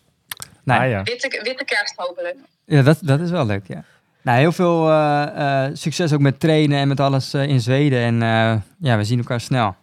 [0.64, 0.80] Nee.
[0.80, 1.04] Ah, ja.
[1.04, 2.36] Witte, witte kerst hopelijk.
[2.66, 3.84] Ja, dat, dat is wel leuk, ja.
[4.22, 8.00] Nou, heel veel eh, eh, succes ook met trainen en met alles eh, in Zweden.
[8.00, 9.76] En eh, ja, we zien elkaar snel.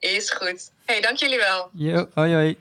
[0.00, 0.72] Is goed.
[0.84, 1.68] hey, dank jullie wel.
[1.72, 2.56] Yo, hoi, hoi.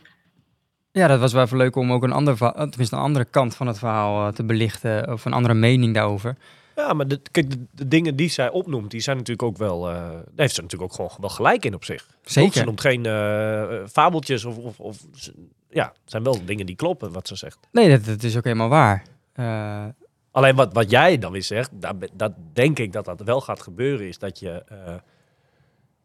[0.92, 3.68] Ja, dat was wel even leuk om ook een, ander, tenminste een andere kant van
[3.68, 5.12] het verhaal eh, te belichten.
[5.14, 6.36] Of een andere mening daarover.
[6.76, 9.90] Ja, maar de, kijk, de, de dingen die zij opnoemt, die zijn natuurlijk ook wel...
[9.90, 12.02] eh, daar heeft ze natuurlijk ook gewoon wel gelijk in op zich.
[12.10, 12.54] Ook, Zeker.
[12.54, 14.58] Ze noemt geen eh, fabeltjes of...
[14.58, 15.34] of, of ze-
[15.70, 17.58] ja, het zijn wel dingen die kloppen, wat ze zegt.
[17.72, 19.04] Nee, dat, dat is ook helemaal waar.
[19.34, 19.86] Eh,
[20.32, 23.62] Alleen wat, wat jij dan weer zegt, ben- dat denk ik dat dat wel gaat
[23.62, 24.64] gebeuren, is dat je...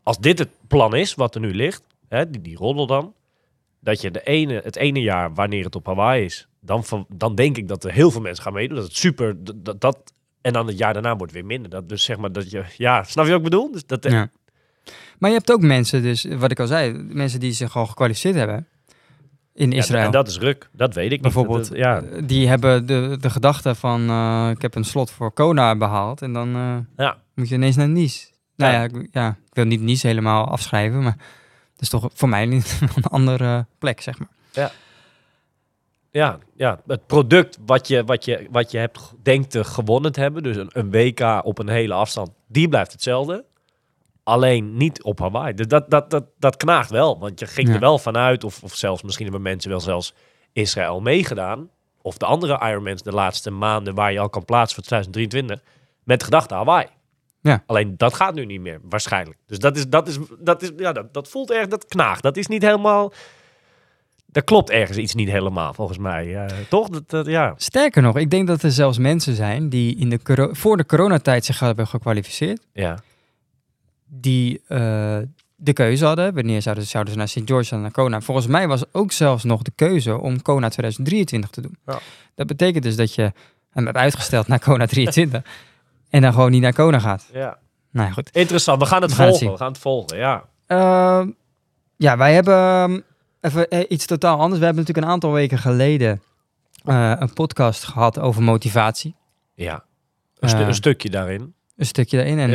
[0.05, 3.13] eh, als dit het plan is, wat er nu ligt, hè, die, die roddel dan...
[3.81, 7.35] Dat je de ene, het ene jaar, wanneer het op Hawaii is, dan, van, dan
[7.35, 8.77] denk ik dat er heel veel mensen gaan meedoen.
[8.77, 11.71] Dat het super, dat, dat, en dan het jaar daarna wordt weer minder.
[11.71, 13.73] Dat, dus zeg maar dat je, ja, snap je wat ik bedoel?
[13.73, 14.31] Dus dat, ja.
[15.19, 18.35] Maar je hebt ook mensen, dus wat ik al zei, mensen die zich al gekwalificeerd
[18.35, 18.67] hebben
[19.55, 20.05] in Ja, Israël.
[20.05, 20.69] en dat is ruk.
[20.73, 21.21] Dat weet ik niet.
[21.23, 25.11] Bijvoorbeeld, Dat- ja, Eh, die hebben de, de gedachte van, eh, ik heb een slot
[25.11, 27.19] voor Kona behaald en dan eh, ja.
[27.35, 28.27] moet je ineens naar Nice.
[28.57, 28.79] Nou Ja.
[28.79, 31.17] ja, ik, ja, ik wil niet Nice helemaal afschrijven, maar
[31.73, 34.29] het is toch voor mij niet een andere plek, zeg maar.
[34.53, 34.71] Ja.
[36.11, 40.21] ja, ja, het product wat je, wat je, wat je hebt, denkt te gewonnen te
[40.21, 43.45] hebben, dus een, een WK op een hele afstand, die blijft hetzelfde.
[44.23, 45.55] Alleen niet op Hawaii.
[45.55, 47.75] Dus dat, dat, dat, dat knaagt wel, want je ging Ja.
[47.75, 50.15] er wel vanuit, of, of zelfs misschien hebben mensen wel zelfs
[50.53, 51.69] Israël meegedaan,
[52.03, 55.61] of de andere Ironmans de laatste maanden waar je al kan plaatsen voor 2023,
[56.05, 56.87] met de gedachte Hawaii.
[57.45, 57.63] Ja.
[57.67, 59.39] Alleen dat gaat nu niet meer, waarschijnlijk.
[59.47, 62.23] Dus dat is, dat is, dat is, ja, dat, dat voelt erg, dat knaagt.
[62.23, 63.13] Dat is niet helemaal,
[64.27, 66.37] dat klopt ergens iets niet helemaal, volgens mij.
[66.37, 66.89] Eh, toch?
[66.89, 67.55] Dat, dat, ja.
[67.57, 71.45] Sterker nog, ik denk dat er zelfs mensen zijn die in de voor de coronatijd
[71.45, 72.67] zich hebben gekwalificeerd.
[72.73, 72.99] Ja.
[74.07, 75.19] Die eh,
[75.57, 76.35] de keuze hadden.
[76.35, 77.43] Wanneer zouden, zouden ze naar St.
[77.45, 78.21] George en naar Kona?
[78.21, 81.77] Volgens mij was ook zelfs nog de keuze om Kona 2023 te doen.
[81.87, 81.99] Ja.
[82.35, 83.33] Dat betekent dus dat je
[83.71, 85.43] hem hebt uitgesteld naar Kona 23.
[86.15, 87.27] En dan gewoon niet naar Kona gaat.
[87.33, 87.59] ja.
[87.91, 88.31] Nou ja, goed.
[88.33, 89.51] Interessant, we gaan het We gaan volgen.
[89.51, 90.45] we gaan het volgen, ja.
[90.67, 91.31] Ehm,
[91.97, 93.01] ja, wij hebben ehm,
[93.41, 94.59] even eh, iets totaal anders.
[94.59, 96.23] We hebben natuurlijk een aantal weken geleden
[96.85, 99.15] eh, een podcast gehad over motivatie.
[99.55, 99.85] Ja.
[100.39, 101.55] Een, stu- Eh, een stukje daarin.
[101.77, 102.39] Een stukje daarin.
[102.39, 102.51] En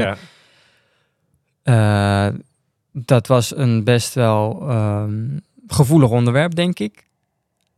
[1.63, 2.33] ja.
[2.93, 5.37] dat was een best wel ehm,
[5.67, 7.07] gevoelig onderwerp, denk ik.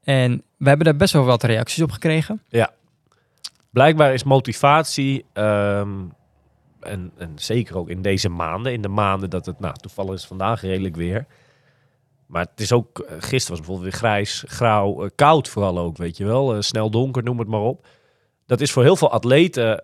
[0.03, 2.41] En we hebben daar best wel wat reacties op gekregen.
[3.71, 5.89] Blijkbaar is motivatie, ehm,
[6.79, 10.25] en, en zeker ook in deze maanden, in de maanden dat het, nou, toevallig is
[10.25, 11.25] vandaag redelijk weer.
[12.25, 15.97] Maar het is ook, eh, gisteren was bijvoorbeeld weer grijs, grauw, eh, koud vooral ook,
[15.97, 16.55] weet je wel.
[16.55, 17.87] Eh, snel donker, noem het maar op.
[18.45, 19.83] Dat is voor heel veel atleten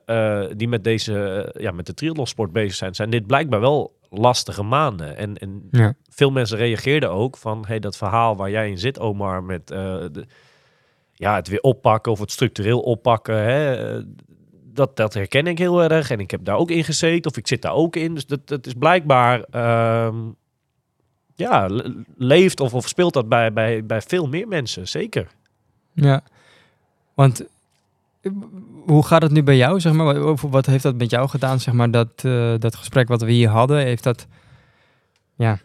[0.58, 5.18] die met deze, ja, met de triathlonsport bezig zijn, zijn dit blijkbaar wel lastige maanden.
[5.18, 5.94] En, en Ja.
[6.10, 10.26] veel mensen reageerden ook van, hey, dat verhaal waar jij in zit, Omar, met de,
[11.18, 14.02] ja, het weer oppakken of het structureel oppakken, hè,
[14.74, 16.10] dat, dat herken ik heel erg.
[16.10, 18.14] En ik heb daar ook in gezeten, of ik zit daar ook in.
[18.14, 20.16] Dus dat, dat is blijkbaar, ehm,
[21.36, 25.28] ja, le- leeft of, of speelt dat bij, bij, bij veel meer mensen, zeker.
[25.94, 26.22] Ja.
[27.14, 27.46] Want
[28.22, 28.32] eh,
[28.86, 30.20] hoe gaat het nu bij jou, zeg maar?
[30.20, 31.92] Wat, wat heeft dat met jou gedaan, zeg maar?
[31.92, 34.28] Dat, eh, dat gesprek wat we hier hadden, heeft dat...
[35.36, 35.60] Ja,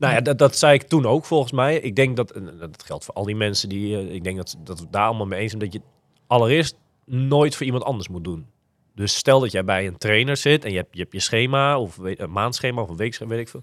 [0.00, 1.80] Nou ja, dat, dat zei ik toen ook volgens mij.
[1.80, 4.56] Ik denk dat, en dat geldt voor al die mensen die, eh, ik denk dat,
[4.64, 5.80] dat we daar allemaal mee eens zijn, dat je
[6.26, 8.46] allereerst nooit voor iemand anders moet doen.
[8.94, 11.80] Dus stel dat jij bij een trainer zit en je hebt je, hebt je schema,
[11.80, 13.62] of een maandschema of een weekschema, weet ik veel.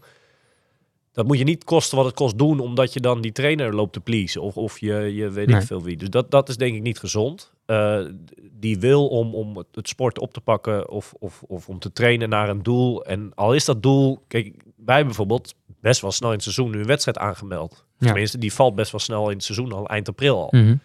[1.12, 3.94] Dat moet je niet kosten wat het kost doen, omdat je dan die trainer loopt
[3.94, 4.42] te pleasen.
[4.42, 5.60] Of, of je, je weet Nee.
[5.60, 5.98] ik veel wie.
[5.98, 7.52] Dus dat, dat is denk ik niet gezond.
[7.66, 8.06] Eh,
[8.52, 11.92] die wil om, om het, het sport op te pakken of, of, of om te
[11.92, 13.06] trainen naar een doel.
[13.06, 14.20] En al is dat doel...
[14.28, 17.86] Kijk, wij bijvoorbeeld best wel snel in het seizoen nu een wedstrijd aangemeld.
[17.98, 18.06] Ja.
[18.08, 20.48] Tenminste, die valt best wel snel in het seizoen al, eind april al.
[20.60, 20.76] Mhm.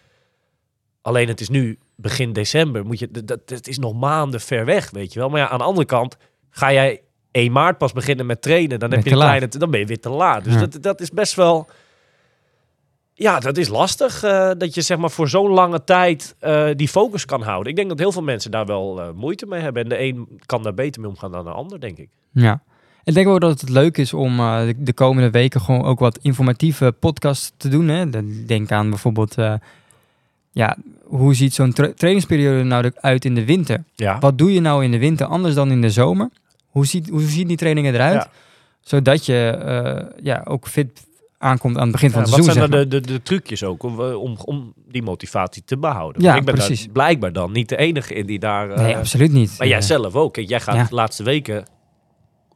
[1.01, 2.85] Alleen het is nu begin december.
[2.85, 5.29] Moet je, dat, het is nog maanden ver weg, weet je wel.
[5.29, 6.17] Maar ja, aan de andere kant
[6.49, 8.79] ga jij 1 maart pas beginnen met trainen.
[8.79, 10.43] Dan, Ben heb je kleine, dan ben je weer te laat.
[10.43, 10.59] Dus Ja.
[10.59, 11.67] dat, dat is best wel...
[13.15, 14.23] Ja, dat is lastig.
[14.23, 17.69] eh, dat je zeg maar voor zo'n lange tijd eh, die focus kan houden.
[17.69, 19.83] Ik denk dat heel veel mensen daar wel eh, moeite mee hebben.
[19.83, 22.09] En de een kan daar beter mee omgaan dan de ander, denk ik.
[22.31, 22.63] Ja.
[23.05, 25.99] Ik denk ook dat het leuk is om eh, de, de komende weken gewoon ook
[25.99, 27.87] wat informatieve podcasts te doen.
[27.87, 28.09] Hè?
[28.45, 29.53] Denk aan bijvoorbeeld, eh,
[30.51, 33.83] ja, hoe ziet zo'n tra- trainingsperiode nou eruit in de winter?
[33.95, 34.19] Ja.
[34.19, 36.29] Wat doe je nou in de winter anders dan in de zomer?
[36.67, 38.13] Hoe, ziet, hoe zien die trainingen eruit?
[38.23, 38.29] Ja.
[38.81, 41.05] Zodat je eh, ja, ook fit
[41.37, 42.69] aankomt aan het begin van Ja, het wat seizoen.
[42.69, 46.21] zijn zeg dan de, de, de trucjes ook om, om, om die motivatie te behouden?
[46.21, 46.87] Ja, ik ben precies.
[46.93, 48.67] blijkbaar dan niet de enige in die daar...
[48.67, 49.55] Nee, absoluut niet.
[49.57, 50.35] Maar jij zelf ook.
[50.35, 50.83] Jij gaat Ja.
[50.83, 51.65] de laatste weken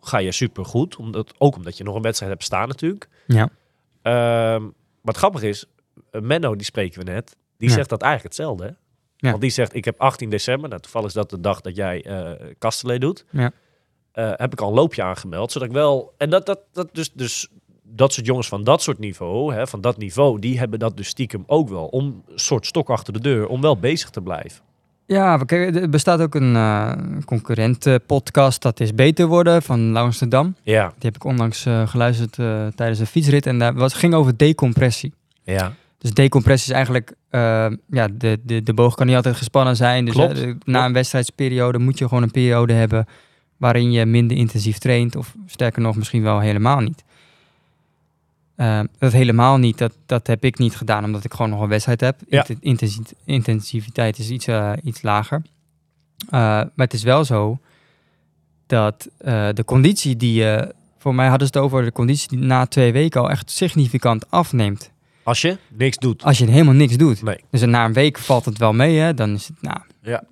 [0.08, 0.95] ga je super goed.
[0.95, 3.08] Omdat, ook omdat je nog een wedstrijd hebt staan natuurlijk.
[3.28, 3.49] Ja.
[4.01, 4.64] Ehm,
[5.01, 5.66] wat grappig is,
[6.12, 7.76] eh, Menno, die spreken we net, die Ja.
[7.76, 8.64] zegt dat eigenlijk hetzelfde.
[8.64, 8.72] Hè?
[9.18, 9.30] Ja.
[9.30, 12.05] Want die zegt, ik heb 18 december, nou, toevallig is dat de dag dat jij
[12.58, 13.26] Kastelee doet.
[13.32, 13.51] Ja.
[14.12, 16.14] Eh, heb ik al een loopje aangemeld, zodat ik wel...
[16.18, 17.47] En dat, dat, dat dus, dus
[17.84, 21.08] dat soort jongens van dat soort niveau, hè, van dat niveau, die hebben dat dus
[21.08, 21.86] stiekem ook wel.
[21.86, 24.62] Om een soort stok achter de deur, om wel bezig te blijven.
[25.08, 26.91] Ja, er bestaat ook een eh
[27.26, 30.55] concurrent podcast, dat is Beter Worden, van Amsterdam.
[30.64, 34.14] Ja, Die heb ik onlangs eh, geluisterd eh, tijdens een fietsrit en daar was, ging
[34.14, 35.14] over decompressie.
[35.43, 35.74] ja.
[35.99, 40.05] Dus decompressie is eigenlijk, eh, ja, de, de, de boog kan niet altijd gespannen zijn.
[40.05, 40.86] Dus Klopt, eh, na klopt.
[40.86, 43.05] een wedstrijdsperiode moet je gewoon een periode hebben
[43.58, 45.16] waarin je minder intensief traint.
[45.16, 47.03] Of sterker nog, misschien wel helemaal niet.
[48.58, 51.68] Eh, dat helemaal niet, dat, dat heb ik niet gedaan omdat ik gewoon nog een
[51.68, 52.20] wedstrijd heb.
[52.30, 52.38] Ja.
[52.39, 55.41] Inten- intensi- intensiviteit is iets, eh, iets lager.
[56.30, 57.60] Eh, maar het is wel zo
[58.68, 60.74] dat eh, de conditie die je...
[60.97, 64.32] Voor mij hadden ze het over de conditie die na twee weken al echt significant
[64.32, 64.91] afneemt.
[65.24, 66.24] Als je niks doet.
[66.24, 67.22] Als je helemaal niks doet.
[67.24, 67.38] Nee.
[67.51, 69.14] Dus na een week valt het wel mee, hè?
[69.14, 70.24] Dan is het, nou, Ja.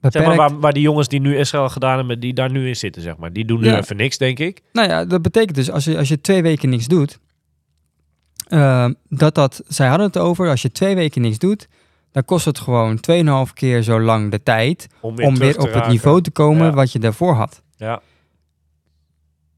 [0.00, 2.76] Zeg maar waar, waar die jongens die nu Israël gedaan hebben, die daar nu in
[2.76, 3.32] zitten, zeg maar.
[3.32, 3.78] Die doen nu Ja.
[3.78, 4.62] even niks, denk ik.
[4.72, 7.18] Nou ja, dat betekent dus, als je, als je twee weken niks doet,
[8.46, 11.68] eh, dat dat, zij hadden het over, als je twee weken niks doet,
[12.12, 13.00] dan kost het gewoon
[13.46, 16.72] 2,5 keer zo lang de tijd Om weer op het niveau te komen Ja.
[16.72, 17.62] wat je daarvoor had.
[17.76, 18.00] Ja,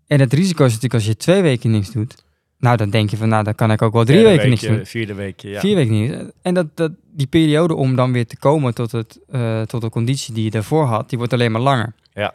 [0.07, 2.24] En het risico is natuurlijk als je twee weken niks doet,
[2.59, 4.86] nou dan denk je van, nou dan kan ik ook wel drie weken niks doen.
[4.86, 5.61] Vierde weekje, ja.
[5.61, 6.32] Vier weken niet.
[6.43, 9.89] En dat, dat, die periode om dan weer te komen tot, het, eh, tot de
[9.91, 11.93] conditie die je daarvoor had, die wordt alleen maar langer.
[12.12, 12.34] Ja.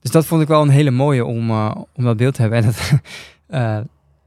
[0.00, 2.58] Dus dat vond ik wel een hele mooie om, eh, om dat beeld te hebben.
[2.58, 2.92] En dat,
[3.46, 3.78] eh,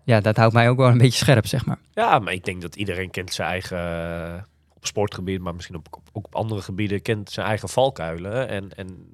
[0.03, 1.79] ja, dat houdt mij ook wel een beetje scherp, zeg maar.
[1.93, 4.43] Ja, maar ik denk dat iedereen kent zijn eigen, eh,
[4.73, 8.47] op sportgebied, maar misschien op, ook op andere gebieden, kent zijn eigen valkuilen.
[8.47, 9.05] En, en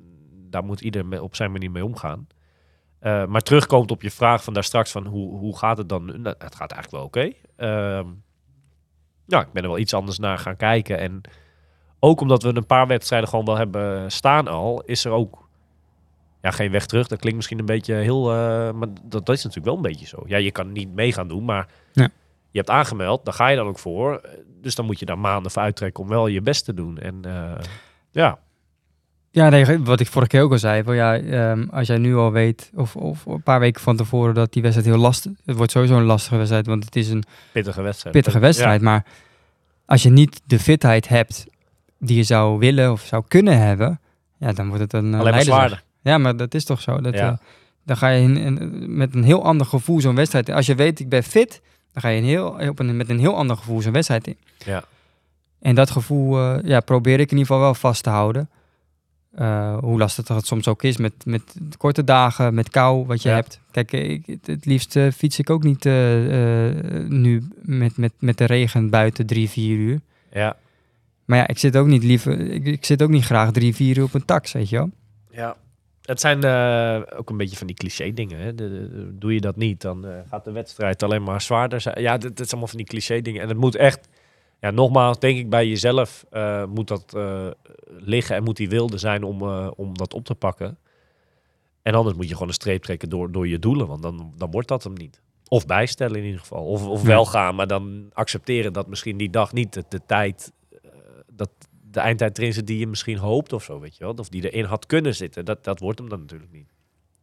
[0.49, 2.27] daar moet ieder op zijn manier mee omgaan.
[2.99, 6.05] Eh, maar terugkomt op je vraag van daar straks van hoe, hoe gaat het dan?
[6.05, 7.31] Nou, het gaat eigenlijk wel oké.
[7.55, 8.07] Ehm,
[9.25, 10.99] ja, ik ben er wel iets anders naar gaan kijken.
[10.99, 11.21] En
[11.99, 15.46] ook omdat we een paar wedstrijden gewoon wel hebben staan al, is er ook
[16.41, 17.07] ja, geen weg terug.
[17.07, 20.05] Dat klinkt misschien een beetje heel, eh, maar dat, dat is natuurlijk wel een beetje
[20.07, 20.23] zo.
[20.25, 22.03] Ja, je kan niet mee gaan doen, maar Ja.
[22.51, 24.15] je hebt aangemeld, daar ga je dan ook voor.
[24.23, 24.31] Eh,
[24.61, 26.97] Dus dan moet je daar maanden voor uittrekken om wel je best te doen.
[26.97, 27.63] En eh,
[28.11, 28.39] ja,
[29.31, 30.83] Ja, nee, wat ik vorige keer ook al zei.
[30.83, 34.33] Van ja, ehm, als jij nu al weet, of, of een paar weken van tevoren,
[34.33, 37.23] dat die wedstrijd heel lastig Het wordt sowieso een lastige wedstrijd, want het is een
[37.51, 38.15] pittige wedstrijd.
[38.15, 38.81] pittige wedstrijd.
[38.81, 39.05] Maar
[39.85, 41.45] als je niet de fitheid hebt
[41.99, 43.99] die je zou willen of zou kunnen hebben,
[44.37, 45.83] ja, dan wordt het een uh, alleen maar zwaarder.
[46.07, 47.01] Ja, maar dat is toch zo.
[47.01, 47.31] Dat, Ja.
[47.31, 47.37] eh,
[47.85, 50.55] dan ga je in, in- met een heel ander gevoel zo'n wedstrijd in.
[50.55, 51.61] Als je weet, ik ben fit,
[51.93, 54.37] dan ga je een heel, op een, met een heel ander gevoel zo'n wedstrijd in.
[54.65, 54.83] Ja.
[55.59, 58.49] En dat gevoel eh, ja, probeer ik in ieder geval wel vast te houden.
[59.31, 61.43] Eh, hoe lastig het soms ook is met, met
[61.77, 63.35] korte dagen, met kou, wat je Ja.
[63.35, 63.59] hebt.
[63.71, 65.83] Kijk, ik, het, liefst fiets ik ook niet
[67.09, 69.99] nu met, met, met de regen buiten drie, vier uur.
[70.31, 70.55] Ja.
[71.25, 73.97] Maar ja, ik zit ook niet liever, ik, ik zit ook niet graag drie, vier
[73.97, 74.89] uur op een tax, weet je wel.
[75.31, 75.55] Ja.
[76.07, 78.39] Het zijn eh, ook een beetje van die cliché dingen.
[78.39, 78.55] Hè?
[78.55, 82.01] De- de- doe je dat niet, dan eh, gaat de wedstrijd alleen maar zwaarder zijn.
[82.01, 83.41] Ja, dit is allemaal van die cliché dingen.
[83.41, 84.07] En het moet echt,
[84.59, 87.17] ja, nogmaals, denk ik bij jezelf eh, moet dat
[87.97, 89.41] liggen en moet die wilde zijn om,
[89.75, 90.77] om dat op te pakken.
[91.81, 94.51] En anders moet je gewoon een streep trekken door, door je doelen, want dan, dan
[94.51, 95.21] wordt dat hem niet.
[95.47, 96.65] Of bijstellen in ieder geval.
[96.65, 100.51] Of, of wel gaan, maar dan accepteren dat misschien die dag niet de, de tijd,
[101.31, 101.49] dat
[101.91, 104.13] de eindtijd erin zit die je misschien hoopt of zo, weet je wel.
[104.13, 105.45] Of die erin had kunnen zitten.
[105.45, 106.69] Dat, dat wordt hem dan natuurlijk niet.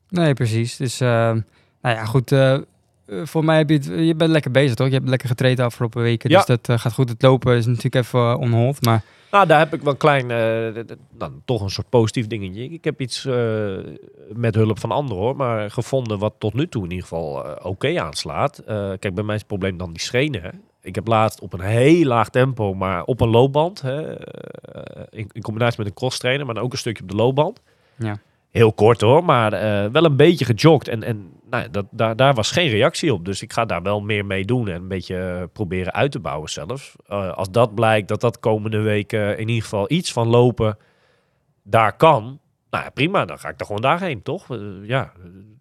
[0.08, 0.76] Nee, precies.
[0.76, 1.42] Dus, eh, nou
[1.80, 2.32] ja, goed.
[2.32, 2.60] eh, eh,
[3.06, 4.86] voor mij heb je het, je bent lekker bezig, toch?
[4.86, 6.30] Je hebt lekker getraind de afgelopen weken.
[6.30, 6.42] Ja.
[6.44, 7.08] Dus dat gaat goed.
[7.08, 9.02] Het lopen is natuurlijk even uh, on hold, maar...
[9.30, 10.28] Nou, daar heb ik wel een klein,
[11.12, 12.64] dan toch een soort positief dingetje.
[12.68, 13.24] Ik heb iets
[14.32, 18.00] met hulp van anderen hoor, maar gevonden wat tot nu toe in ieder geval oké
[18.00, 18.62] aanslaat.
[18.98, 20.42] Kijk, bij mij is het probleem dan die schenen.
[20.42, 20.48] hè.
[20.84, 25.28] Ik heb laatst op een heel laag tempo, maar op een loopband, hè, eh, in,
[25.32, 27.62] in combinatie met een cross trainer, maar dan ook een stukje op de loopband.
[27.96, 28.18] Ja.
[28.50, 30.88] Heel kort hoor, maar eh, wel een beetje gejogd.
[30.88, 33.24] En, en nou, dat, daar, daar was geen reactie op.
[33.24, 36.20] Dus ik ga daar wel meer mee doen en een beetje eh, proberen uit te
[36.20, 36.94] bouwen zelfs.
[37.08, 40.78] Als dat blijkt dat dat komende weken in ieder geval iets van lopen
[41.62, 42.40] daar kan.
[42.70, 44.46] Nou ja, prima, dan ga ik er gewoon daarheen, toch?
[44.82, 45.12] Ja,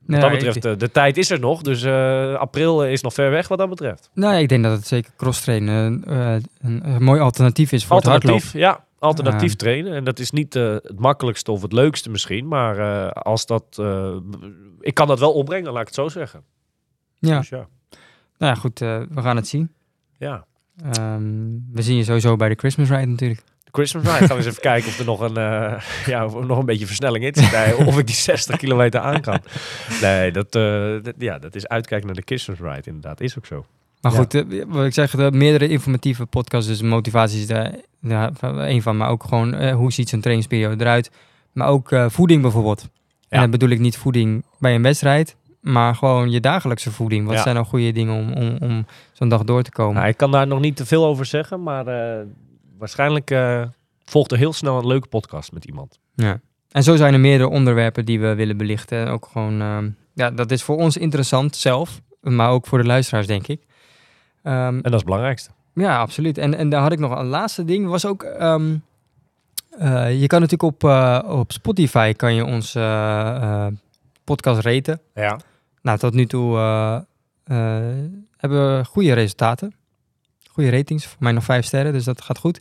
[0.06, 1.62] wat dat betreft, eh, de tijd is er nog.
[1.62, 4.10] Dus eh, april is nog ver weg wat dat betreft.
[4.14, 8.06] Nou, ik denk dat het zeker cross-trainen eh, een, een mooi alternatief is voor het
[8.06, 8.44] hardlopen.
[8.44, 8.86] Alternatief, ja.
[9.00, 9.94] Alternatief trainen.
[9.94, 12.48] En dat is niet het makkelijkste of het leukste misschien.
[12.48, 13.84] Maar als dat...
[14.80, 16.44] ik kan dat wel opbrengen, laat ik het zo zeggen.
[17.20, 17.68] Ja, Dus ja.
[18.38, 18.80] nou ja, goed.
[18.80, 19.72] we gaan het zien.
[20.18, 20.46] ja.
[20.82, 21.22] Ehm,
[21.72, 23.44] we zien je sowieso bij de Christmas Ride natuurlijk.
[23.74, 24.18] Christmas ride.
[24.18, 25.74] Gaan we eens even kijken of er nog een, eh,
[26.06, 27.52] ja, of nog een beetje versnelling in zit.
[27.52, 29.40] bij, Of ik die 60 kilometer aan kan.
[30.02, 33.22] Nee, dat, eh, dat- ja, dat is uitkijken naar de Christmas ride inderdaad.
[33.22, 33.66] Is ook zo.
[34.02, 34.18] Maar Ja.
[34.18, 38.82] goed, eh, wat ik zeg, de meerdere informatieve podcasts, dus motivatie is daar ja, een
[38.82, 41.12] van, maar ook gewoon hoe ziet zo'n trainingsperiode eruit.
[41.52, 42.90] Maar ook voeding bijvoorbeeld.
[43.30, 47.26] En dan bedoel ik niet voeding bij een wedstrijd, maar gewoon je dagelijkse voeding.
[47.26, 47.42] Wat Ja.
[47.42, 49.94] zijn nou goede dingen om, om, om zo'n dag door te komen?
[49.96, 51.64] Nou, ik kan daar nog niet te veel over zeggen.
[51.64, 51.86] Maar
[52.84, 53.62] waarschijnlijk eh,
[54.06, 56.00] volgt er heel snel een leuke podcast met iemand.
[56.16, 56.40] Ja.
[56.72, 58.98] En zo zijn er meerdere onderwerpen die we willen belichten.
[58.98, 62.86] En Ook gewoon, ehm, ja, dat is voor ons interessant zelf, maar ook voor de
[62.86, 63.62] luisteraars, denk ik.
[64.44, 65.50] Ehm, En dat is het belangrijkste.
[65.74, 66.38] Ja, absoluut.
[66.38, 67.88] En, en daar had ik nog een laatste ding.
[67.88, 68.78] Was ook, ehm,
[69.70, 72.72] eh, je kan natuurlijk op, eh, op Spotify kan je ons
[74.24, 75.02] podcast raten.
[75.14, 75.40] Ja.
[75.82, 76.58] Nou, tot nu toe
[78.38, 79.74] hebben we goede resultaten.
[80.54, 81.06] Goede ratings.
[81.06, 82.60] Voor mij nog vijf sterren, dus dat gaat goed.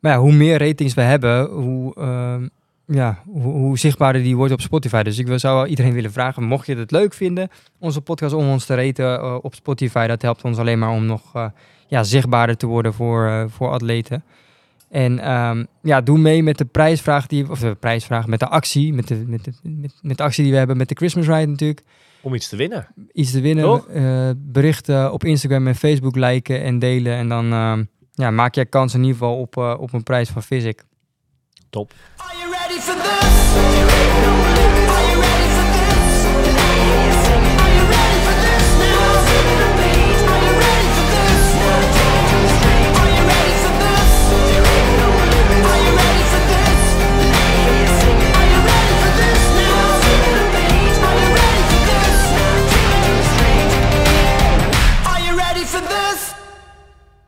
[0.00, 2.48] Maar ja, hoe meer ratings we hebben, hoe, ehm,
[2.86, 5.02] ja, hoe, hoe zichtbaarder die wordt op Spotify.
[5.02, 7.48] Dus ik wil- zou iedereen willen vragen, mocht je het leuk vinden,
[7.78, 10.06] onze podcast om ons te raten eh, op Spotify.
[10.06, 11.46] Dat helpt ons alleen maar om nog eh,
[11.86, 14.22] ja, zichtbaarder te worden voor, eh, voor atleten.
[14.90, 18.92] En ehm, ja, doe mee met de prijsvraag die, of de prijsvraag met de actie,
[18.94, 19.52] met de, met de,
[20.02, 21.82] met de actie die we hebben met de Christmas Ride natuurlijk.
[22.28, 22.86] Om iets te winnen.
[23.12, 23.88] Iets te winnen, Toch?
[23.88, 27.12] eh, berichten op Instagram en Facebook liken en delen.
[27.16, 30.28] En dan ehm, ja, maak jij kans in ieder geval op, eh, op een prijs
[30.28, 30.84] van Physic.
[31.70, 31.92] Top.
[32.16, 33.56] Are you ready for this?
[33.56, 34.17] Are you ready for this?